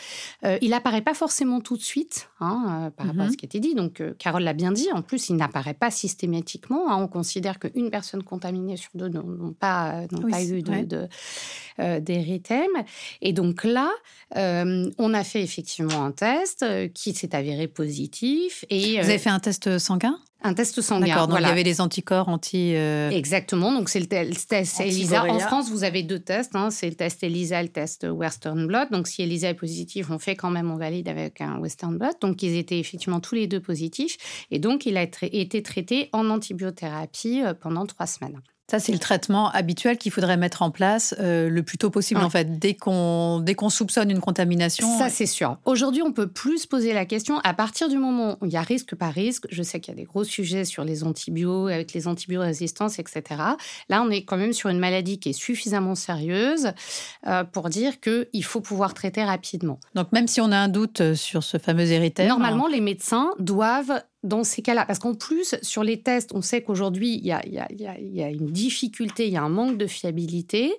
[0.45, 3.31] Euh, il apparaît pas forcément tout de suite hein, euh, par rapport à mhm.
[3.31, 3.75] ce qui était dit.
[3.75, 4.87] Donc Carole l'a bien dit.
[4.93, 6.89] En plus, il n'apparaît pas systématiquement.
[6.89, 6.95] Hein.
[6.97, 11.07] On considère qu'une personne contaminée sur deux n'ont pas, pas eu de,
[12.05, 12.71] de d'érythème.
[13.21, 13.91] Et donc là,
[14.37, 18.65] euh, on a fait effectivement un test euh, qui s'est avéré positif.
[18.69, 20.17] Et, Vous avez euh, fait un test sanguin?
[20.43, 21.07] Un test sanguin.
[21.07, 22.73] D'accord, donc il y avait les anticorps anti.
[22.75, 25.25] Exactement, donc c'est le, test ELISA.
[25.25, 26.69] En France, vous avez deux tests hein.
[26.69, 28.85] c'est le test ELISA et le test Western Blot.
[28.91, 32.11] Donc si ELISA est positif, on fait quand même, on valide avec un Western Blot.
[32.21, 34.17] Donc ils étaient effectivement tous les deux positifs.
[34.51, 38.39] Et donc il a été traité en antibiothérapie pendant trois semaines.
[38.69, 42.21] Ça, c'est le traitement habituel qu'il faudrait mettre en place euh, le plus tôt possible,
[42.21, 44.97] en fait, dès qu'on dès qu'on soupçonne une contamination.
[44.97, 45.57] Ça, c'est sûr.
[45.65, 48.57] Aujourd'hui, on peut plus se poser la question à partir du moment où il y
[48.57, 49.45] a risque par risque.
[49.51, 53.23] Je sais qu'il y a des gros sujets sur les antibiotiques, avec les antibiorésistances, etc.
[53.89, 56.71] Là, on est quand même sur une maladie qui est suffisamment sérieuse
[57.27, 59.79] euh, pour dire qu'il faut pouvoir traiter rapidement.
[59.93, 62.27] Donc, même si on a un doute sur ce fameux érythème...
[62.27, 66.61] Normalement, les médecins doivent dans ces cas-là, parce qu'en plus, sur les tests, on sait
[66.61, 70.73] qu'aujourd'hui, il y a, une difficulté, il y a un manque de fiabilité.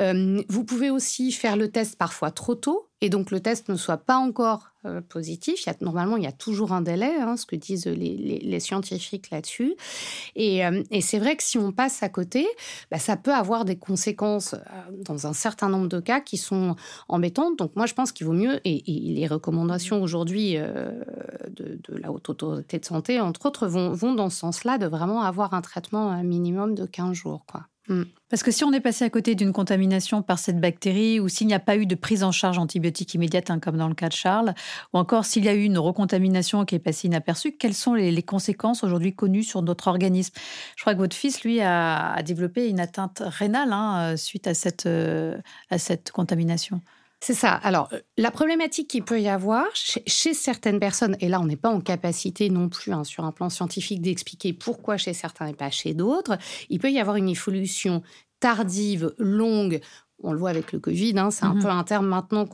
[0.00, 3.76] Euh, vous pouvez aussi faire le test parfois trop tôt et donc le test ne
[3.76, 5.66] soit pas encore euh, positif.
[5.80, 9.74] Normalement, il y a toujours un délai, hein, ce que disent les, scientifiques là-dessus.
[10.36, 12.46] Euh, et, c'est vrai que si on passe à côté,
[12.90, 14.58] bah, ça peut avoir des conséquences euh,
[15.04, 16.76] dans un certain nombre de cas qui sont
[17.08, 17.58] embêtantes.
[17.58, 22.78] Donc moi, je pense qu'il vaut mieux, et, les recommandations aujourd'hui de, la Haute Autorité
[22.78, 26.74] de Santé, entre autres, vont, vont dans ce sens-là, de vraiment avoir un traitement minimum
[26.74, 27.44] de 15 jours.
[27.46, 27.66] Quoi.
[27.88, 28.02] Mm.
[28.30, 31.46] Parce que si on est passé à côté d'une contamination par cette bactérie, ou s'il
[31.46, 34.08] n'y a pas eu de prise en charge antibiotique immédiate, hein, comme dans le cas
[34.08, 34.54] de Charles,
[34.92, 38.22] ou encore s'il y a eu une recontamination qui est passée inaperçue, quelles sont les,
[38.22, 40.34] conséquences aujourd'hui connues sur notre organisme?
[40.76, 44.84] Je crois que votre fils, lui, a, développé une atteinte rénale hein, suite à cette,
[44.84, 45.38] euh,
[45.70, 46.82] à cette contamination.
[47.20, 47.52] C'est ça.
[47.52, 51.56] Alors, euh, la problématique qu'il peut y avoir chez, certaines personnes, et là, on n'est
[51.56, 55.54] pas en capacité non plus hein, sur un plan scientifique d'expliquer pourquoi chez certains et
[55.54, 58.02] pas chez d'autres, il peut y avoir une évolution
[58.40, 59.80] tardive, longue
[60.22, 62.46] on le voit avec le Covid, hein, c'est un mmh peu un terme maintenant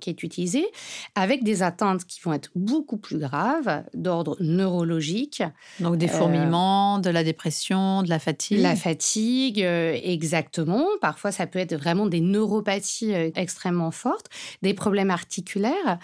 [0.00, 0.66] qui est utilisé,
[1.14, 5.42] avec des atteintes qui vont être beaucoup plus graves, d'ordre neurologique.
[5.78, 8.60] Donc des fourmillements, de la dépression, de la fatigue.
[8.60, 10.84] La fatigue, euh, exactement.
[11.00, 14.26] Parfois, ça peut être vraiment des neuropathies euh, extrêmement fortes,
[14.62, 15.98] des problèmes articulaires.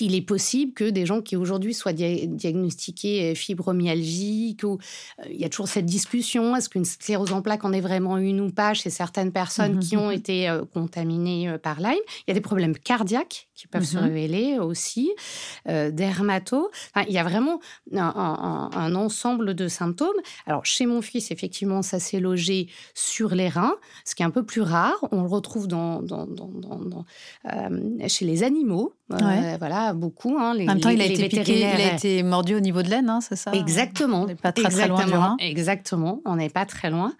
[0.00, 4.78] Il est possible que des gens qui aujourd'hui soient diagnostiqués euh, fibromyalgiques, ou
[5.30, 8.40] il y a toujours cette discussion, est-ce qu'une sclérose en plaques en est vraiment une
[8.40, 12.02] ou pas chez certaines personnes mmh qui ont été euh, contaminés euh, par Lyme.
[12.20, 15.12] Il y a des problèmes cardiaques qui peuvent se mmh révéler aussi,
[15.68, 16.68] dermato.
[17.06, 17.60] il y a vraiment
[17.94, 20.08] un, ensemble de symptômes.
[20.46, 24.30] Alors, chez mon fils, effectivement, ça s'est logé sur les reins, ce qui est un
[24.30, 24.96] peu plus rare.
[25.12, 26.02] On le retrouve dans,
[28.08, 28.94] chez les animaux.
[29.08, 30.36] voilà, beaucoup.
[30.40, 32.82] Hein, les, en même temps, il a été piqué, il a été mordu au niveau
[32.82, 33.52] de l'aine, hein, c'est ça?
[33.52, 34.22] Exactement.
[34.22, 35.36] On n'est pas très, très loin du rein.
[35.38, 37.14] Exactement, on n'est pas très loin.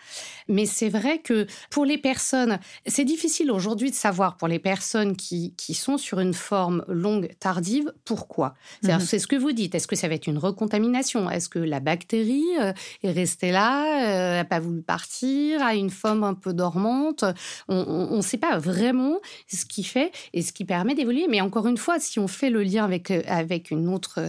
[0.48, 5.14] Mais c'est vrai que pour les personnes, c'est difficile aujourd'hui de savoir pour les personnes
[5.14, 8.54] qui, qui sont sur une forme longue tardive, pourquoi?
[8.82, 9.00] Mhm.
[9.00, 9.74] C'est ce que vous dites.
[9.74, 11.30] Est-ce que ça va être une recontamination?
[11.30, 16.24] Est-ce que la bactérie euh, est restée là, n'a pas voulu partir, a une forme
[16.24, 17.24] un peu dormante?
[17.68, 21.26] On ne sait pas vraiment ce qui fait et ce qui permet d'évoluer.
[21.28, 24.20] Mais encore une fois, si on fait le lien avec, euh, avec une autre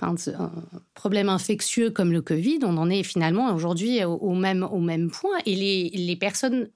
[0.00, 0.16] un
[0.94, 5.38] problème infectieux comme le Covid, on en est finalement aujourd'hui au, même, au même point.
[5.46, 6.68] Et les, les personnes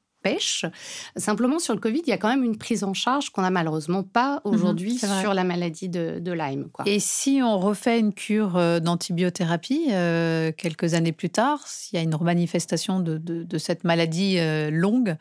[1.17, 3.51] Simplement, sur le Covid, il y a quand même une prise en charge qu'on n'a
[3.51, 6.69] malheureusement pas mhm, aujourd'hui sur la maladie de, de Lyme.
[6.73, 6.87] Quoi.
[6.89, 12.01] Et si on refait une cure euh, d'antibiothérapie euh, quelques années plus tard, s'il y
[12.01, 15.17] a une remanifestation de, de, cette maladie euh, longue,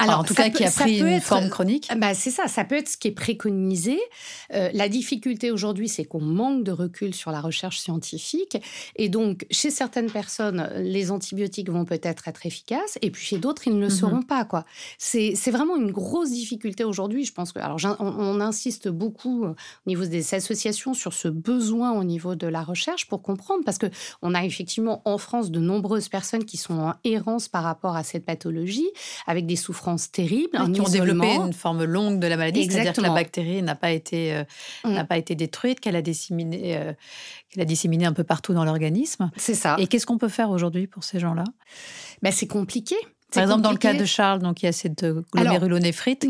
[0.00, 1.88] alors, en tout cas, qui a pris une forme chronique.
[1.96, 3.98] Bah, c'est ça, ça peut être ce qui est préconisé.
[4.54, 8.58] Euh, la difficulté aujourd'hui, c'est qu'on manque de recul sur la recherche scientifique.
[8.96, 13.66] Et donc, chez certaines personnes, les antibiotiques vont peut-être être efficaces, et puis chez d'autres,
[13.66, 13.90] ils ne le mhm.
[13.90, 14.44] seront pas.
[14.44, 14.64] quoi.
[14.98, 17.24] C'est vraiment une grosse difficulté aujourd'hui.
[17.24, 21.92] Je pense que, alors, on, insiste beaucoup euh, au niveau des associations sur ce besoin
[21.92, 23.86] au niveau de la recherche pour comprendre, parce que
[24.22, 28.02] on a effectivement en France de nombreuses personnes qui sont en errance par rapport à
[28.02, 28.88] cette pathologie,
[29.26, 33.00] avec des souffrances terribles, qui ont développé une forme longue de la maladie, c'est-à-dire que
[33.00, 34.44] la bactérie n'a pas été euh,
[34.84, 34.92] mm.
[34.92, 36.92] n'a pas été détruite, qu'elle a disséminé euh,
[37.50, 39.30] qu'elle a disséminé un peu partout dans l'organisme.
[39.36, 39.76] C'est ça.
[39.78, 41.44] Et qu'est-ce qu'on peut faire aujourd'hui pour ces gens-là?
[42.22, 42.96] Ben, c'est compliqué
[43.32, 46.26] par exemple, dans le cas de Charles, donc il y a cette euh, glomérulonéphrite.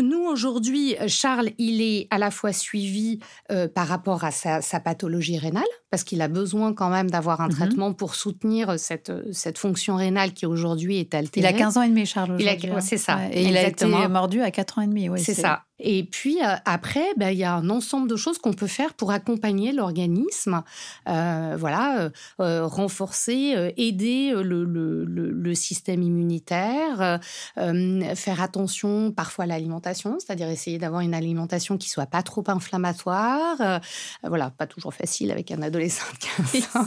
[0.00, 3.18] Nous, aujourd'hui, Charles, il est à la fois suivi
[3.50, 7.48] euh, par rapport à sa, pathologie rénale, parce qu'il a besoin quand même d'avoir un
[7.48, 7.54] mhm.
[7.54, 11.46] traitement pour soutenir cette, cette fonction rénale qui aujourd'hui est altérée.
[11.46, 12.36] Il a 15 ans et demi, Charles.
[12.40, 12.80] Hein.
[12.80, 13.20] C'est ça.
[13.32, 15.08] et il a été mordu à 4 ans et demi.
[15.16, 15.64] c'est ça.
[15.80, 18.94] Et puis euh, après, ben, il y a un ensemble de choses qu'on peut faire
[18.94, 20.62] pour accompagner l'organisme,
[21.08, 22.10] euh, voilà,
[22.40, 27.20] euh, renforcer, aider le, le, le, système immunitaire,
[27.56, 33.80] faire attention parfois à l'alimentation, c'est-à-dire essayer d'avoir une alimentation qui soit pas trop inflammatoire.
[34.22, 36.86] voilà, pas toujours facile avec un adolescent de 15 ans.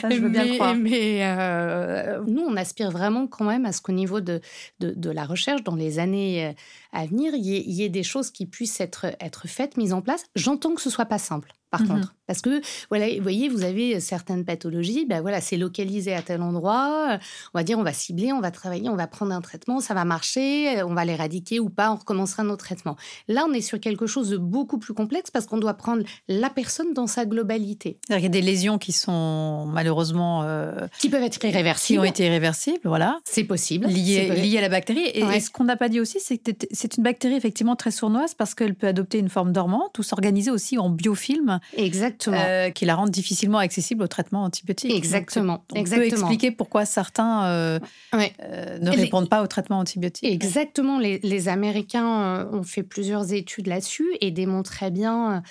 [0.00, 0.74] ça, je veux bien mais, croire.
[0.74, 4.40] Mais nous, on aspire vraiment quand même à ce qu'au niveau de,
[4.80, 6.54] de, de, la recherche, dans les années
[6.96, 10.24] à venir, il y, ait des choses qui puissent être, être faites, mises en place.
[10.34, 12.14] J'entends que ce soit pas simple par mmh contre.
[12.26, 16.42] Parce que, voilà, vous voyez, vous avez certaines pathologies, ben voilà, c'est localisé à tel
[16.42, 17.18] endroit,
[17.54, 19.94] on va dire, on va cibler, on va travailler, on va prendre un traitement, ça
[19.94, 22.96] va marcher, on va l'éradiquer ou pas, on recommencera notre traitement.
[23.28, 26.50] Là, on est sur quelque chose de beaucoup plus complexe parce qu'on doit prendre la
[26.50, 28.00] personne dans sa globalité.
[28.08, 30.42] Il y a des lésions qui sont malheureusement...
[30.42, 32.00] Euh, qui peuvent être irréversibles.
[32.00, 33.20] Qui ont été irréversibles, voilà.
[33.24, 33.86] C'est possible.
[33.86, 35.06] Liées, à la bactérie.
[35.14, 38.34] Et, ce qu'on n'a pas dit aussi, c'est que c'est une bactérie effectivement très sournoise
[38.34, 41.55] parce qu'elle peut adopter une forme dormante ou s'organiser aussi en biofilm.
[41.76, 42.36] Exactement.
[42.38, 44.92] Euh, qui la rendent difficilement accessible au traitement antibiotique.
[44.92, 45.64] Exactement.
[45.74, 47.78] on peut expliquer pourquoi certains euh,
[48.14, 50.30] euh, ne répondent pas au traitement antibiotique.
[50.30, 50.98] Exactement.
[50.98, 55.42] Les, Américains ont fait plusieurs études là-dessus et démontraient bien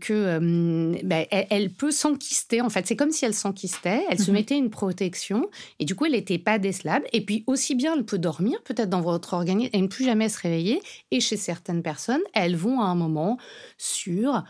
[0.00, 2.60] que bah, elle, peut s'enquister.
[2.60, 4.04] En fait, c'est comme si elle s'enquistait.
[4.10, 4.36] Elle se mhm.
[4.36, 7.06] mettait une protection et du coup, elle n'était pas décelable.
[7.12, 10.28] Et puis aussi bien, elle peut dormir peut-être dans votre organisme et ne plus jamais
[10.28, 10.82] se réveiller.
[11.10, 13.38] Et chez certaines personnes, elles vont à un moment
[13.78, 14.44] sur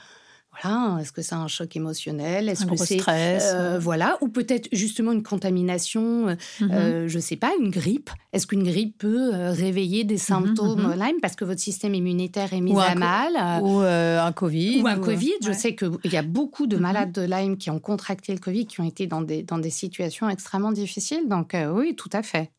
[0.52, 2.48] voilà, est-ce que c'est un choc émotionnel?
[2.48, 6.70] Est-ce que c'est stress euh, voilà, ou peut-être justement une contamination, euh, mhm.
[6.70, 8.10] euh, je sais pas, une grippe?
[8.32, 11.00] Est-ce qu'une grippe peut réveiller des mhm, symptômes mhm.
[11.00, 11.16] Lyme?
[11.22, 15.32] Parce que votre système immunitaire est mis à mal Ou un Covid Ou un Covid.
[15.42, 18.66] Je sais qu'il y a beaucoup de malades de Lyme qui ont contracté le Covid,
[18.66, 21.28] qui ont été dans des, dans des situations extrêmement difficiles.
[21.28, 22.50] Donc oui, tout à fait.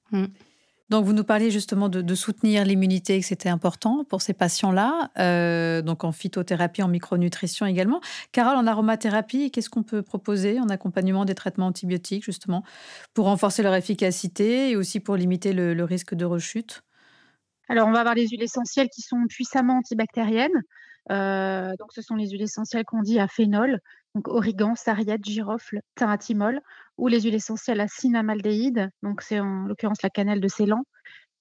[0.90, 5.82] Donc, vous nous parliez justement de, soutenir l'immunité, que c'était important pour ces patients-là, euh,
[5.82, 8.02] donc en phytothérapie, en micronutrition également.
[8.32, 12.64] Carole, en aromathérapie, qu'est-ce qu'on peut proposer en accompagnement des traitements antibiotiques, justement,
[13.14, 16.84] pour renforcer leur efficacité et aussi pour limiter le, risque de rechute?
[17.70, 20.62] Alors, on va avoir les huiles essentielles qui sont puissamment antibactériennes.
[21.12, 23.80] Euh, donc, ce sont les huiles essentielles qu'on dit à phénol,
[24.16, 26.62] donc origan, sarriette, girofle, taratimol,
[26.98, 30.84] ou les huiles essentielles à cinamaldéhyde, donc c'est en l'occurrence la cannelle de Ceylan.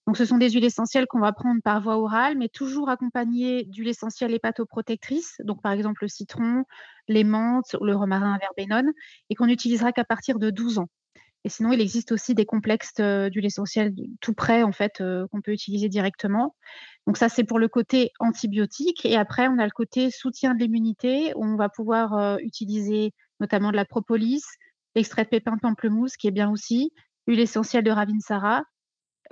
[0.06, 3.64] Donc, ce sont des huiles essentielles qu'on va prendre par voie orale, mais toujours accompagnées
[3.66, 6.64] d'huiles essentielles hépatoprotectrices, donc par exemple le citron,
[7.08, 8.92] les menthes, le romarin verbenone,
[9.30, 10.88] et qu'on n'utilisera qu'à partir de 12 ans.
[11.44, 15.26] Et sinon, il existe aussi des complexes euh, d'huile essentielle tout près, en fait, euh,
[15.28, 16.54] qu'on peut utiliser directement.
[17.06, 19.04] Donc ça, c'est pour le côté antibiotique.
[19.04, 23.12] Et après, on a le côté soutien de l'immunité, où on va pouvoir euh, utiliser
[23.40, 24.44] notamment de la propolis,
[24.94, 26.92] l'extrait de pépins de pamplemousse, qui est bien aussi,
[27.26, 28.62] l'huile essentielle de Ravinsara.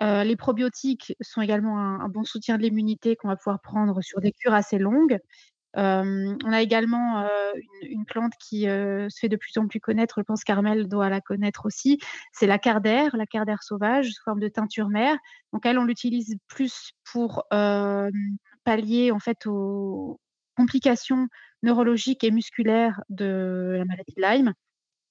[0.00, 4.32] Les probiotiques sont également un, bon soutien de l'immunité qu'on va pouvoir prendre sur des
[4.32, 5.18] cures assez longues.
[5.74, 7.26] On a également
[7.83, 11.20] une, plante qui se fait de plus en plus connaître, je pense qu'Armel doit la
[11.20, 11.98] connaître aussi,
[12.33, 15.16] c'est la cardère, la cardère sauvage sous forme de teinture mère.
[15.52, 17.44] Donc elle, on l'utilise plus pour
[18.64, 20.20] pallier en fait aux
[20.56, 21.28] complications
[21.62, 24.54] neurologiques et musculaires de la maladie de Lyme.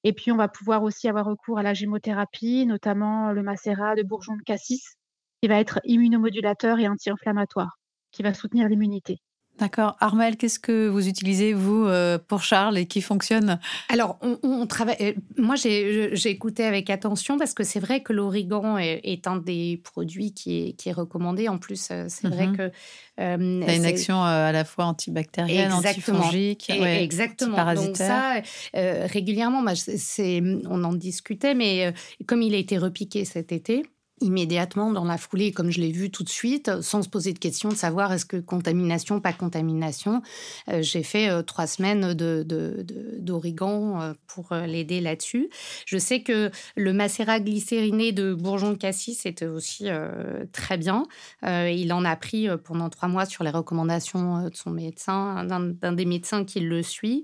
[0.04, 4.04] Et puis on va pouvoir aussi avoir recours à la gémothérapie, notamment le macérat de
[4.04, 4.96] bourgeon de cassis,
[5.42, 7.80] qui va être immunomodulateur et anti-inflammatoire,
[8.12, 9.20] qui va soutenir l'immunité.
[9.60, 9.98] D'accord.
[10.00, 13.60] Armel, qu'est-ce que vous utilisez, vous, euh, pour Charles et qui fonctionne?
[13.90, 14.96] Alors, on, travaille.
[15.02, 19.82] Euh, moi, j'ai écouté avec attention parce que c'est vrai que l'origan est, un des
[19.84, 21.50] produits qui est, recommandé.
[21.50, 22.58] En plus, euh, c'est vrai mhm.
[22.58, 22.72] que.
[23.20, 27.74] Euh, a une action à la fois antibactérienne, antifongique, exactement.
[27.74, 28.42] Donc, ça,
[28.74, 31.94] régulièrement, on en discutait, mais
[32.28, 33.84] comme il a été repiqué cet été,
[34.22, 37.40] immédiatement dans la foulée, comme je l'ai vu tout de suite, sans se poser de
[37.40, 40.22] questions de savoir est-ce que contamination, pas contamination.
[40.70, 45.50] Euh, j'ai fait euh, trois semaines d'origan de, euh, pour l'aider là-dessus.
[45.86, 49.88] Je sais que le macérat glycériné de bourgeon de cassis était aussi
[50.52, 51.06] très bien.
[51.44, 56.06] il en a pris pendant trois mois sur les recommandations de son médecin, d'un des
[56.06, 57.24] médecins qui le suit.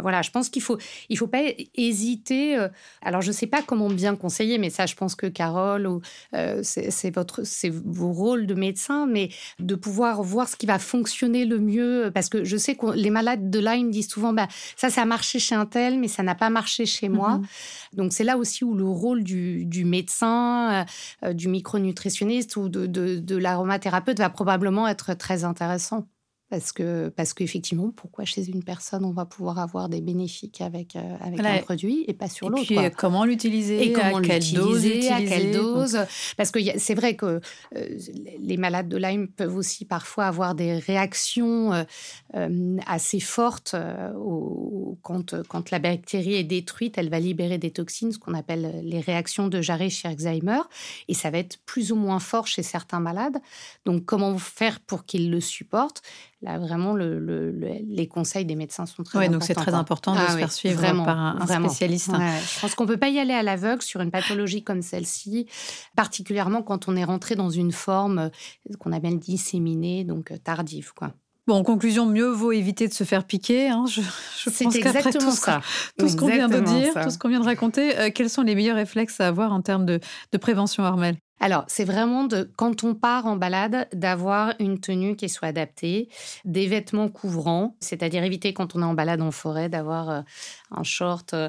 [0.00, 1.42] voilà, je pense qu'il faut, il faut pas
[1.74, 2.66] hésiter.
[3.02, 6.00] alors, je sais pas comment bien conseiller, mais ça, je pense que Carole ou
[6.34, 10.78] euh, c'est votre, c'est vos rôles de médecin, mais de pouvoir voir ce qui va
[10.78, 12.10] fonctionner le mieux.
[12.12, 15.04] Parce que je sais que les malades de Lyme disent souvent, bah, ça, ça a
[15.04, 17.38] marché chez un tel, mais ça n'a pas marché chez moi.
[17.38, 17.46] Mhm.
[17.94, 22.86] Donc c'est là aussi où le rôle du, médecin, euh, euh, du micronutritionniste ou de,
[22.86, 26.06] de l'aromathérapeute va probablement être très intéressant.
[26.50, 30.96] Parce que parce qu'effectivement, pourquoi chez une personne on va pouvoir avoir des bénéfices avec
[30.96, 32.70] euh, avec un produit et pas sur l'autre.
[32.72, 33.84] Et puis comment l'utiliser?
[33.84, 35.98] Et comment à quelle dose À quelle dose?
[36.36, 37.40] Parce que c'est vrai que
[37.76, 37.98] euh,
[38.40, 41.72] les malades de Lyme peuvent aussi parfois avoir des réactions
[42.34, 43.76] euh, assez fortes
[44.16, 48.80] au, quand quand la bactérie est détruite, elle va libérer des toxines, ce qu'on appelle
[48.82, 50.62] les réactions de Jarret chez Alzheimer,
[51.06, 53.38] et ça va être plus ou moins fort chez certains malades.
[53.84, 56.02] Donc comment faire pour qu'ils le supportent?
[56.42, 57.50] Là vraiment le,
[57.86, 59.32] les conseils des médecins sont très importants.
[59.32, 62.10] donc c'est très important de ah se faire suivre vraiment, par un, spécialiste.
[62.10, 65.46] Je pense qu'on peut pas y aller à l'aveugle sur une pathologie comme celle-ci,
[65.96, 70.92] particulièrement quand on est rentré dans une forme euh, qu'on appelle disséminée, donc euh, tardive,
[70.94, 71.12] quoi.
[71.46, 73.68] Bon, en conclusion, mieux vaut éviter de se faire piquer.
[73.68, 73.84] Hein.
[73.88, 75.60] Je, je pense qu'après tout, ça.
[75.98, 78.42] tout ce qu'on vient de dire, tout ce qu'on vient de raconter, euh, quels sont
[78.42, 80.00] les meilleurs réflexes à avoir en termes de,
[80.32, 85.16] de prévention, Armel alors, c'est vraiment de, quand on part en balade, d'avoir une tenue
[85.16, 86.10] qui soit adaptée,
[86.44, 90.20] des vêtements couvrants, c'est-à-dire éviter quand on est en balade en forêt d'avoir euh,
[90.70, 91.48] un short euh,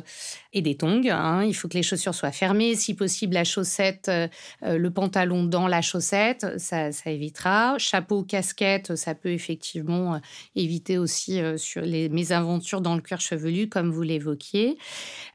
[0.54, 1.10] et des tongs.
[1.10, 1.44] Hein.
[1.44, 4.30] Il faut que les chaussures soient fermées, si possible la chaussette, euh,
[4.64, 7.78] le pantalon dans la chaussette, ça, ça, évitera.
[7.78, 10.22] Chapeau, casquette, ça peut effectivement
[10.56, 14.78] éviter aussi sur les mésaventures dans le cuir chevelu, comme vous l'évoquiez.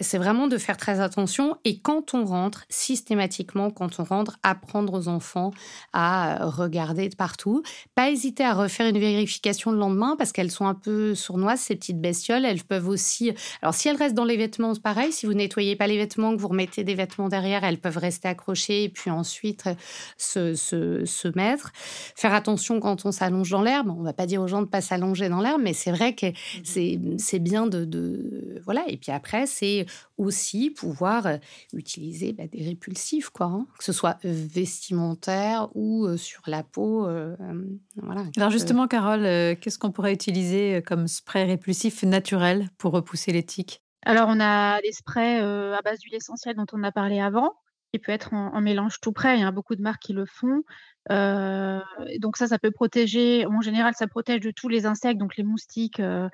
[0.01, 4.95] C'est vraiment de faire très attention et quand on rentre, systématiquement, quand on rentre, apprendre
[4.95, 5.51] aux enfants
[5.93, 7.63] à euh, regarder de partout.
[7.95, 11.77] Pas hésiter à refaire une vérification le lendemain parce qu'elles sont un peu sournoises, ces
[11.77, 12.45] petites bestioles.
[12.45, 13.33] Elles peuvent aussi.
[13.63, 15.13] Alors, si elles restent dans les vêtements, c'est pareil.
[15.13, 18.29] Si vous nettoyez pas les vêtements, que vous remettez des vêtements derrière, elles peuvent rester
[18.29, 19.75] accrochées et puis ensuite euh,
[20.17, 21.73] se, se, se mettre.
[21.75, 23.89] Faire attention quand on s'allonge dans l'herbe.
[23.91, 26.27] On va pas dire aux gens de pas s'allonger dans l'herbe, mais c'est vrai que
[26.27, 28.85] mmh c'est bien de, de, Voilà.
[28.89, 31.37] Et puis après, c'est aussi pouvoir euh,
[31.73, 33.47] utiliser bah, des répulsifs, quoi.
[33.47, 33.67] Hein.
[33.79, 37.09] Que ce soit vestimentaire ou sur la peau.
[37.97, 38.25] voilà.
[38.37, 39.23] Alors justement, Carole,
[39.61, 44.81] qu'est-ce qu'on pourrait utiliser comme spray répulsif naturel pour repousser les tiques Alors on a
[44.81, 47.55] des sprays à base d'huile essentielle dont on a parlé avant
[47.93, 49.37] qui peut être en, mélange tout près.
[49.37, 50.63] Il y a beaucoup de marques qui le font.
[51.11, 51.81] Euh,
[52.19, 53.47] donc ça, ça peut protéger.
[53.47, 56.29] En général, ça protège de tous les insectes, donc les moustiques, euh,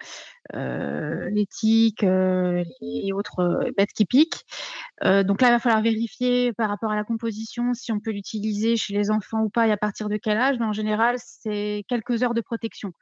[0.54, 4.44] euh, les tiques et autres bêtes qui piquent.
[5.02, 8.76] donc là, il va falloir vérifier par rapport à la composition si on peut l'utiliser
[8.76, 10.58] chez les enfants ou pas et à partir de quel âge.
[10.58, 12.92] Mais en général, c'est quelques heures de protection.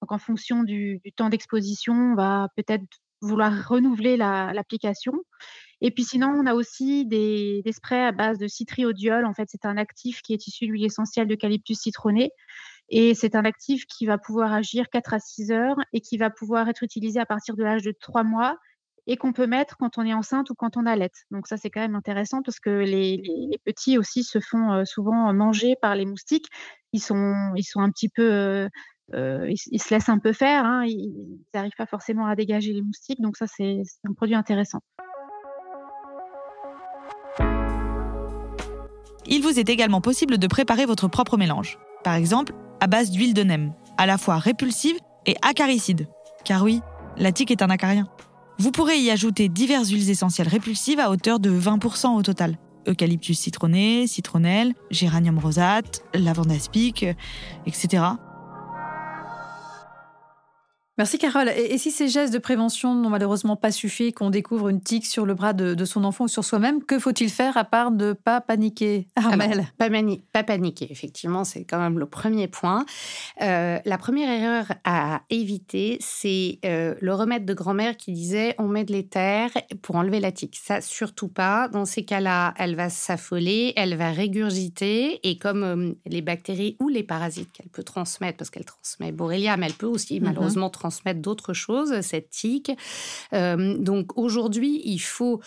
[0.00, 2.84] Donc en fonction du, temps d'exposition, on va peut-être
[3.20, 5.12] vouloir renouveler l'application.
[5.80, 9.24] Et puis sinon, on a aussi des, sprays à base de citriodiol.
[9.24, 12.30] En fait, c'est un actif qui est issu de l'huile essentielle d'eucalyptus citronné.
[12.88, 16.28] Et c'est un actif qui va pouvoir agir 4 à 6 heures et qui va
[16.28, 18.56] pouvoir être utilisé à partir de l'âge de 3 mois
[19.06, 21.10] et qu'on peut mettre quand on est enceinte ou quand on allait.
[21.30, 23.22] Donc ça, c'est quand même intéressant parce que les,
[23.64, 26.48] petits aussi se font euh, souvent manger par les moustiques
[26.92, 28.68] ils sont, un petit peu,
[29.12, 30.64] ils, se laissent un peu faire.
[30.64, 34.80] Hein, ils n'arrivent pas forcément à dégager les moustiques, donc ça c'est un produit intéressant.
[39.32, 41.78] Il vous est également possible de préparer votre propre mélange.
[42.02, 46.08] Par exemple, à base d'huile de nem, à la fois répulsive et acaricide.
[46.44, 46.80] Car oui,
[47.16, 48.08] la tique est un acarien.
[48.58, 52.56] Vous pourrez y ajouter diverses huiles essentielles répulsives à hauteur de 20% au total.
[52.88, 57.06] Eucalyptus citronné, citronnelle, géranium rosate, lavande aspic,
[57.66, 58.02] etc.
[61.00, 61.48] Merci Carole.
[61.48, 65.24] Et, si ces gestes de prévention n'ont malheureusement pas suffi, qu'on découvre une tique sur
[65.24, 68.12] le bras de, son enfant ou sur soi-même, que faut-il faire à part de ne
[68.12, 69.88] pas paniquer Armel pas,
[70.34, 72.84] pas, paniquer, effectivement, c'est quand même le premier point.
[73.40, 78.68] Euh, la première erreur à éviter, c'est euh, le remède de grand-mère qui disait on
[78.68, 79.48] met de l'éther
[79.80, 80.60] pour enlever la tique.
[80.62, 81.68] Ça, surtout pas.
[81.68, 86.88] Dans ces cas-là, elle va s'affoler, elle va régurgiter et comme euh, les bactéries ou
[86.88, 90.26] les parasites qu'elle peut transmettre, parce qu'elle transmet Borrelia, mais elle peut aussi mhm.
[90.26, 92.72] malheureusement transmettre transmettre d'autres choses, cette tique.
[93.32, 95.40] Euh, donc aujourd'hui, il faut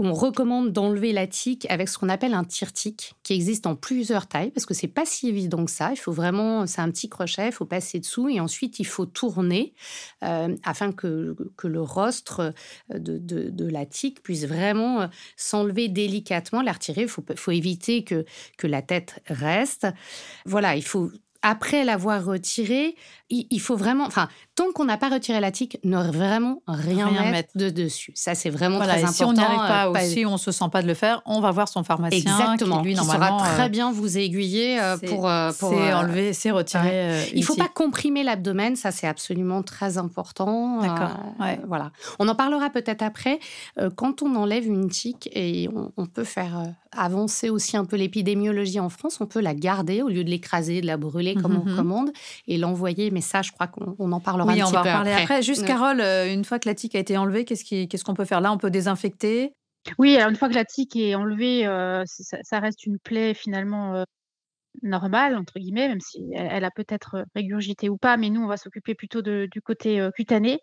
[0.00, 4.28] on recommande d'enlever la tique avec ce qu'on appelle un tire-tique qui existe en plusieurs
[4.28, 5.90] tailles parce que c'est pas si évident que ça.
[5.90, 9.06] Il faut vraiment, c'est un petit crochet, il faut passer dessous et ensuite il faut
[9.06, 9.74] tourner
[10.22, 12.54] euh, afin que, que, le rostre
[12.94, 15.06] de, de, la tique puisse vraiment euh,
[15.36, 17.02] s'enlever délicatement, la retirer.
[17.02, 18.24] Il faut, faut éviter que,
[18.56, 19.88] que la tête reste.
[20.46, 21.10] Voilà, il faut
[21.42, 22.96] après l'avoir retiré,
[23.30, 27.50] il, faut vraiment, enfin, tant qu'on n'a pas retiré la tique, ne vraiment rien, mettre,
[27.56, 28.12] de dessus.
[28.14, 29.12] Ça, c'est vraiment très important.
[29.12, 31.40] Si on n'y arrive pas, ou si on se sent pas de le faire, on
[31.40, 32.18] va voir son pharmacien.
[32.18, 32.78] Exactement.
[32.78, 36.32] Qui, lui, normalement, saura très euh, bien vous aiguiller euh, pour, euh, pour c'est enlever,
[36.32, 37.30] c'est retirer.
[37.34, 40.80] il faut pas comprimer l'abdomen, ça c'est absolument très important.
[40.80, 41.16] D'accord.
[41.66, 41.92] Voilà.
[42.18, 43.38] On en parlera peut-être après.
[43.96, 48.88] quand on enlève une tique et on, peut faire avancer aussi un peu l'épidémiologie en
[48.88, 51.76] France, on peut la garder au lieu de l'écraser, de la brûler comme on mhm.
[51.76, 52.10] commande
[52.46, 54.90] et l'envoyer mais ça, je crois qu'on en parlera oui, un petit peu on va
[54.90, 55.42] en parler après.
[55.42, 58.40] Juste, Carole, euh, une fois que la tique a été enlevée, qu'est-ce qu'on peut faire
[58.40, 58.52] là?
[58.52, 59.52] On peut désinfecter?
[59.98, 63.94] Oui, alors une fois que la tique est enlevée, euh, ça, reste une plaie finalement
[63.94, 64.04] euh,
[64.82, 68.56] normale, entre guillemets, même si elle, a peut-être régurgité ou pas, mais nous, on va
[68.56, 70.60] s'occuper plutôt du côté cutané.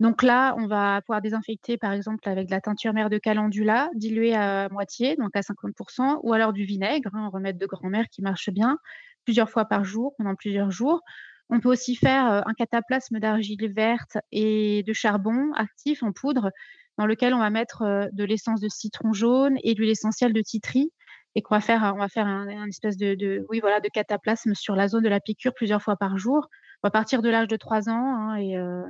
[0.00, 3.90] Donc là, on va pouvoir désinfecter, par exemple, avec de la teinture mère de calendula,
[3.94, 8.22] diluée à moitié, donc à 50%, ou alors du vinaigre, hein, remède de grand-mère qui
[8.22, 8.78] marche bien,
[9.26, 11.02] plusieurs fois par jour, pendant plusieurs jours.
[11.50, 16.50] On peut aussi faire euh, un cataplasme d'argile verte et de charbon actif en poudre
[16.96, 20.32] dans lequel on va mettre euh, de l'essence de citron jaune et de l'huile essentielle
[20.32, 20.92] de titri
[21.34, 24.88] et qu'on va faire, on va faire un, espèce de, voilà, de cataplasme sur la
[24.88, 26.48] zone de la piqûre plusieurs fois par jour.
[26.82, 28.82] On va partir de l'âge de 3 ans hein, et euh,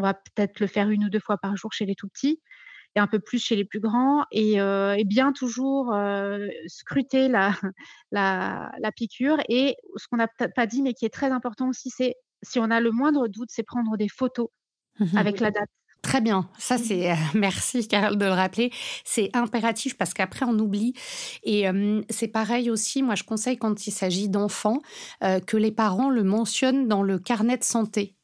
[0.00, 2.40] va peut-être le faire une ou deux fois par jour chez les tout petits
[2.94, 7.28] et un peu plus chez les plus grands, et, euh, bien toujours euh, scruter
[8.12, 9.38] la, la, piqûre.
[9.48, 12.70] Et ce qu'on n'a pas dit, mais qui est très important aussi, c'est si on
[12.70, 14.48] a le moindre doute, c'est prendre des photos
[14.98, 15.68] mmh avec la date.
[16.02, 16.78] Très bien, ça mmh.
[16.78, 18.72] c'est merci Carole de le rappeler,
[19.04, 20.94] c'est impératif parce qu'après on oublie
[21.44, 21.66] et
[22.10, 23.02] c'est pareil aussi.
[23.02, 24.82] Moi je conseille quand il s'agit d'enfants
[25.22, 28.16] euh, que les parents le mentionnent dans le carnet de santé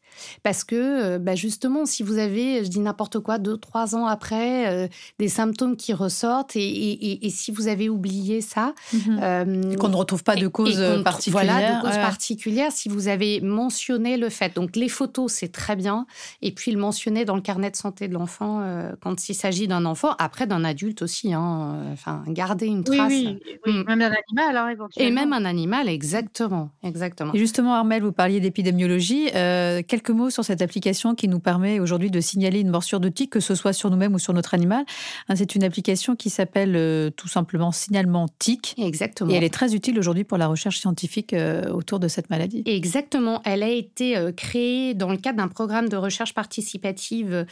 [0.43, 4.07] parce que, euh, bah, justement, si vous avez, je dis n'importe quoi, deux, trois ans
[4.07, 4.89] après, euh,
[5.19, 8.75] des symptômes qui ressortent, et, si vous avez oublié ça...
[8.93, 9.21] Mhm.
[9.23, 11.45] Euh, qu'on ne retrouve pas de cause particulière.
[11.45, 14.55] Voilà, de cause particulière, si vous avez mentionné le fait.
[14.55, 16.07] Donc, les photos, c'est très bien.
[16.43, 18.63] Et puis, le mentionner dans le carnet de santé de l'enfant
[19.01, 20.15] quand il s'agit d'un enfant.
[20.19, 21.33] Après, d'un adulte aussi.
[21.33, 23.13] Hein, enfin, garder une trace.
[23.13, 23.85] Oui, oui, mm.
[23.87, 25.09] même d'un animal, alors éventuellement.
[25.09, 26.71] Et même un animal, exactement.
[26.83, 27.33] exactement.
[27.35, 29.31] Et justement, Armel, vous parliez d'épidémiologie.
[29.33, 33.31] quelques mots sur cette application qui nous permet aujourd'hui de signaler une morsure de tique,
[33.31, 34.85] que ce soit sur nous-mêmes ou sur notre animal.
[35.29, 38.75] Hein, c'est une application qui s'appelle euh, tout simplement signalement tic.
[38.79, 39.31] Exactement.
[39.31, 42.63] Et elle est très utile aujourd'hui pour la recherche scientifique euh, autour de cette maladie.
[42.67, 43.41] Exactement.
[43.45, 47.47] Elle a été euh, créée dans le cadre d'un programme de recherche participative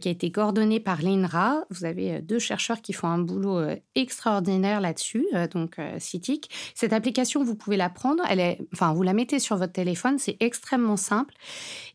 [0.00, 1.64] qui a été coordonné par l'INRA.
[1.70, 3.60] Vous avez deux chercheurs qui font un boulot
[3.94, 6.50] extraordinaire là-dessus, donc CITIC.
[6.74, 8.22] Cette application, vous pouvez la prendre.
[8.28, 10.18] Elle est, enfin, vous la mettez sur votre téléphone.
[10.18, 11.34] C'est extrêmement simple.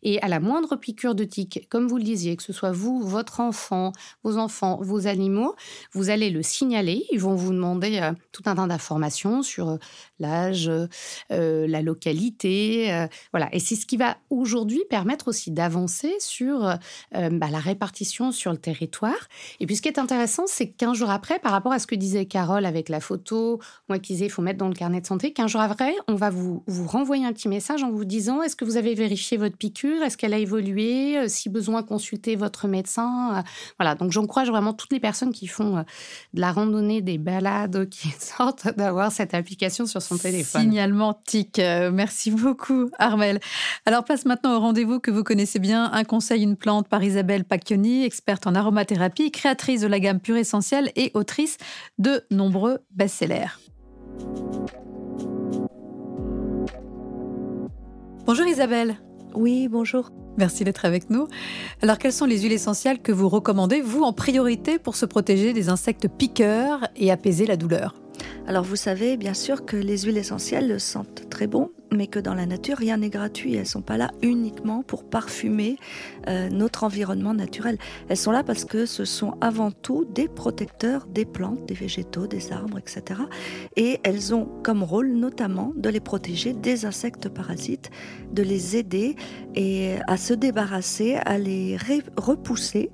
[0.04, 3.02] Et à la moindre piqûre de tique, comme vous le disiez, que ce soit vous,
[3.02, 3.92] votre enfant,
[4.24, 5.56] vos enfants, vos animaux,
[5.94, 7.06] vous allez le signaler.
[7.12, 9.78] Ils vont vous demander euh, tout un tas d'informations sur euh,
[10.20, 10.70] l'âge,
[11.32, 13.08] euh, la localité.
[13.32, 13.50] voilà.
[13.54, 16.60] Et c'est ce qui va aujourd'hui permettre aussi d'avancer sur
[17.12, 19.28] bah, la répartition sur le territoire.
[19.60, 21.96] Et puis ce qui est intéressant, c'est qu'un jour après, par rapport à ce que
[21.96, 25.06] disait Carole avec la photo, moi qui disais il faut mettre dans le carnet de
[25.06, 28.42] santé, qu'un jour après, on va vous, vous renvoyer un petit message en vous disant
[28.42, 29.89] est-ce que vous avez vérifié votre piqûre?
[30.04, 31.28] Est-ce qu'elle a évolué?
[31.28, 33.44] Si besoin, consulter votre médecin.
[33.80, 35.84] Voilà, donc j'encourage vraiment toutes les personnes qui font
[36.34, 40.62] de la randonnée, des balades, qui sortent d'avoir cette application sur son téléphone.
[40.62, 41.62] Signalement TIC.
[41.92, 43.40] Merci beaucoup, Armel.
[43.86, 47.44] Alors passe maintenant au rendez-vous que vous connaissez bien, Un conseil, une plante par Isabelle
[47.44, 51.58] Pacchioni, experte en aromathérapie, créatrice de la gamme Pure Essentielle et autrice
[51.98, 53.58] de nombreux best-sellers.
[58.26, 58.98] Bonjour Isabelle.
[59.36, 60.12] Oui, bonjour.
[60.38, 61.28] Merci d'être avec nous.
[61.82, 65.54] Alors, quelles sont les huiles essentielles que vous recommandez, vous, en priorité, pour se protéger
[65.54, 67.96] des insectes piqueurs et apaiser la douleur?
[68.48, 72.34] Alors, vous savez, bien sûr, que les huiles essentielles sentent très bon, mais que dans
[72.34, 73.54] la nature, rien n'est gratuit.
[73.54, 75.78] Elles ne sont pas là uniquement pour parfumer
[76.28, 77.78] euh, notre environnement naturel.
[78.08, 82.28] Elles sont là parce que ce sont avant tout des protecteurs des plantes, des végétaux,
[82.28, 83.22] des arbres, etc.
[83.76, 87.90] Et elles ont comme rôle notamment de les protéger des insectes parasites,
[88.32, 89.16] de les aider
[89.56, 91.78] et à se débarrasser, à les
[92.18, 92.92] repousser.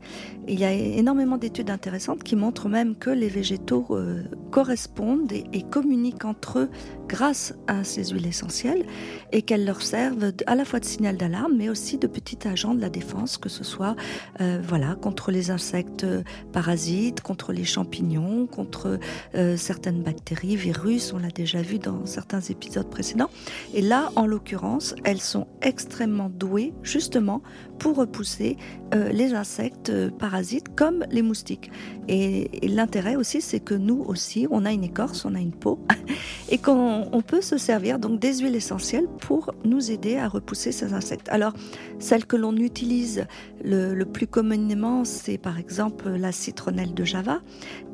[0.48, 5.62] il y a énormément d'études intéressantes qui montrent même que les végétaux euh, correspondent et
[5.64, 6.70] communiquent entre eux
[7.08, 8.85] grâce à ces huiles essentielles
[9.32, 12.74] et qu'elles leur servent à la fois de signal d'alarme, mais aussi de petit agent
[12.74, 13.96] de la défense, que ce soit
[14.42, 16.06] euh, voilà contre les insectes
[16.52, 19.00] parasites, contre les champignons, contre
[19.36, 21.14] euh, certaines bactéries, virus.
[21.14, 23.30] On l'a déjà vu dans certains épisodes précédents.
[23.74, 27.42] Et là, en l'occurrence, elles sont extrêmement douées justement
[27.80, 28.58] pour repousser
[28.94, 31.72] euh, les insectes parasites comme les moustiques.
[32.08, 35.80] Et, l'intérêt aussi, c'est que nous aussi, on a une écorce, on a une peau,
[36.50, 40.94] et qu'on peut se servir donc des huiles essentielles pour nous aider à repousser ces
[40.94, 41.30] insectes.
[41.30, 41.54] Alors,
[42.00, 43.26] celle que l'on utilise
[43.64, 47.42] le, plus communément, c'est par exemple la citronnelle de Java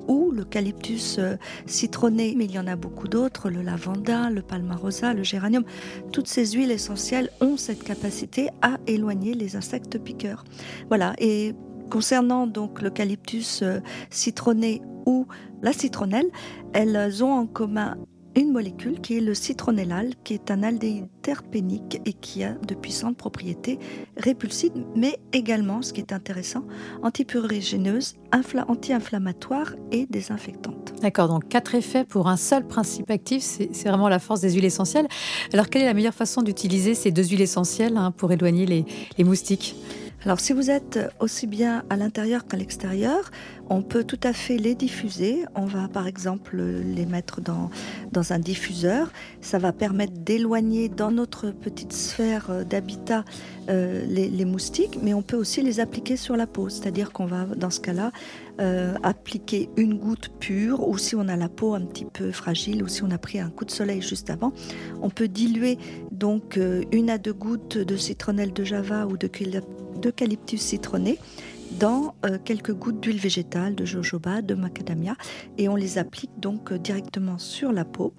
[0.07, 1.35] ou l'eucalyptus euh,
[1.65, 5.63] citronné, mais il y en a beaucoup d'autres, le lavanda, le palmarosa, le géranium.
[6.11, 10.43] Toutes ces huiles essentielles ont cette capacité à éloigner les insectes piqueurs.
[10.89, 11.53] Voilà, et
[11.89, 13.79] concernant donc l'eucalyptus euh,
[14.09, 15.27] citronné ou
[15.61, 16.27] la citronnelle,
[16.73, 17.97] elles ont en commun
[18.35, 22.75] une molécule qui est le citronnellal, qui est un aldéhyde terpénique et qui a de
[22.75, 23.79] puissantes propriétés
[24.17, 26.63] répulsives, mais également, ce qui est intéressant,
[27.03, 28.15] antipurigéneuse,
[28.67, 30.93] anti-inflammatoire et désinfectante.
[31.01, 34.65] D'accord, donc quatre effets pour un seul principe actif, c'est vraiment la force des huiles
[34.65, 35.07] essentielles.
[35.53, 38.85] Alors, quelle est la meilleure façon d'utiliser ces deux huiles essentielles hein, pour éloigner
[39.17, 39.75] les moustiques?
[40.23, 43.31] Alors si vous êtes aussi bien à l'intérieur qu'à l'extérieur,
[43.71, 45.45] on peut tout à fait les diffuser.
[45.55, 47.69] On va par exemple les mettre dans,
[48.11, 49.13] dans un diffuseur.
[49.39, 53.23] Ça va permettre d'éloigner dans notre petite sphère d'habitat
[53.69, 56.67] euh, les, moustiques, mais on peut aussi les appliquer sur la peau.
[56.67, 58.11] C'est-à-dire qu'on va dans ce cas-là
[58.59, 62.83] euh, appliquer une goutte pure ou si on a la peau un petit peu fragile
[62.83, 64.51] ou si on a pris un coup de soleil juste avant,
[65.01, 65.77] on peut diluer
[66.11, 69.29] donc euh, une à deux gouttes de citronnelle de java ou de
[70.01, 71.19] d'eucalyptus citronné
[71.81, 75.15] dans euh, quelques gouttes d'huile végétale, de jojoba, de macadamia,
[75.57, 78.13] et on les applique donc euh, directement sur la peau.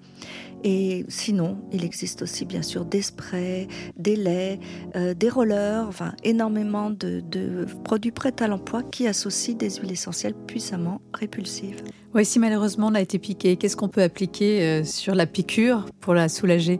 [0.65, 4.59] Et sinon, il existe aussi bien sûr des sprays, des laits,
[4.97, 9.93] euh, des rollers, enfin énormément de, de produits prêts à l'emploi qui associent des huiles
[9.93, 11.83] essentielles puissamment répulsives.
[12.13, 16.13] Oui, si malheureusement on a été piqué, qu'est-ce qu'on peut appliquer sur la piqûre pour
[16.13, 16.79] la soulager?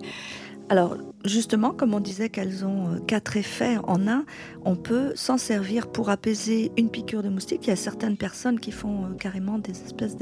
[0.70, 4.26] Alors justement, comme on disait qu'elles ont euh, quatre effets en un,
[4.66, 7.62] on peut s'en servir pour apaiser une piqûre de moustique.
[7.64, 10.18] Il y a certaines personnes qui font euh, carrément des espèces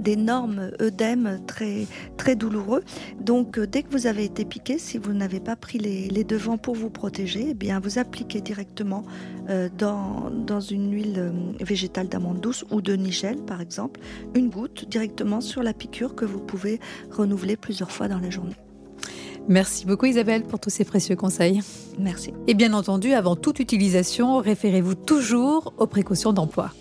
[0.00, 1.86] d'énormes œdèmes très,
[2.16, 2.82] très douloureux.
[3.20, 6.58] Donc euh, dès que vous avez été piqué, si vous n'avez pas pris les, devants
[6.58, 9.04] pour vous protéger, eh bien vous appliquez directement
[9.78, 14.00] dans, dans une huile végétale d'amande douce ou de nigel par exemple,
[14.34, 16.80] une goutte directement sur la piqûre que vous pouvez
[17.12, 18.56] renouveler plusieurs fois dans la journée.
[19.48, 21.60] Merci beaucoup Isabelle pour tous ces précieux conseils.
[21.98, 22.32] Merci.
[22.46, 26.72] Et bien entendu, avant toute utilisation, référez-vous toujours aux précautions d'emploi.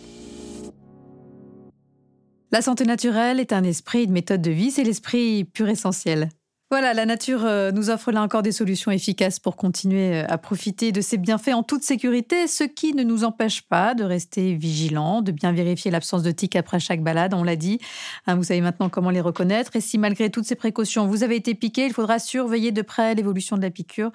[2.52, 6.30] La santé naturelle est un esprit, une méthode de vie, c'est l'esprit pur essentiel.
[6.72, 10.40] Voilà, la nature euh, nous offre là encore des solutions efficaces pour continuer euh, à
[10.40, 14.56] profiter de ses bienfaits en toute sécurité, ce qui ne nous empêche pas de rester
[14.56, 17.78] vigilants, de bien vérifier l'absence de tiques après chaque balade, on l'a dit.
[18.26, 19.76] Hein, vous savez maintenant comment les reconnaître.
[19.76, 23.14] Et si malgré toutes ces précautions, vous avez été piqué, il faudra surveiller de près
[23.14, 24.10] l'évolution de la piqûre.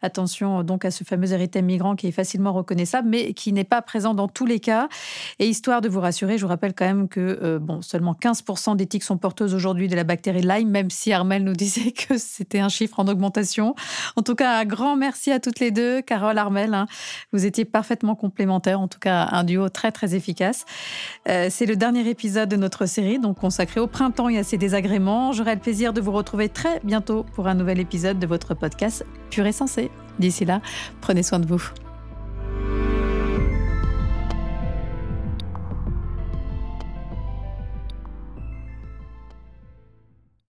[0.00, 3.82] Attention donc à ce fameux érythème migrant qui est facilement reconnaissable, mais qui n'est pas
[3.82, 4.88] présent dans tous les cas.
[5.38, 8.74] Et histoire de vous rassurer, je vous rappelle quand même que euh, bon, seulement 15%
[8.76, 12.18] des tiques sont porteuses aujourd'hui de la bactérie Lyme, même si Armel nous disait que
[12.18, 13.74] c'était un chiffre en augmentation.
[14.16, 16.02] En tout cas, un grand merci à toutes les deux.
[16.02, 16.86] Carole, Armel, hein.
[17.32, 18.80] vous étiez parfaitement complémentaires.
[18.80, 20.64] En tout cas, un duo très, très efficace.
[21.28, 24.58] Euh, c'est le dernier épisode de notre série, donc consacré au printemps et à ses
[24.58, 25.32] désagréments.
[25.32, 29.04] J'aurai le plaisir de vous retrouver très bientôt pour un nouvel épisode de votre podcast
[29.30, 29.90] Pur et Sensé.
[30.18, 30.60] D'ici là,
[31.00, 31.62] prenez soin de vous.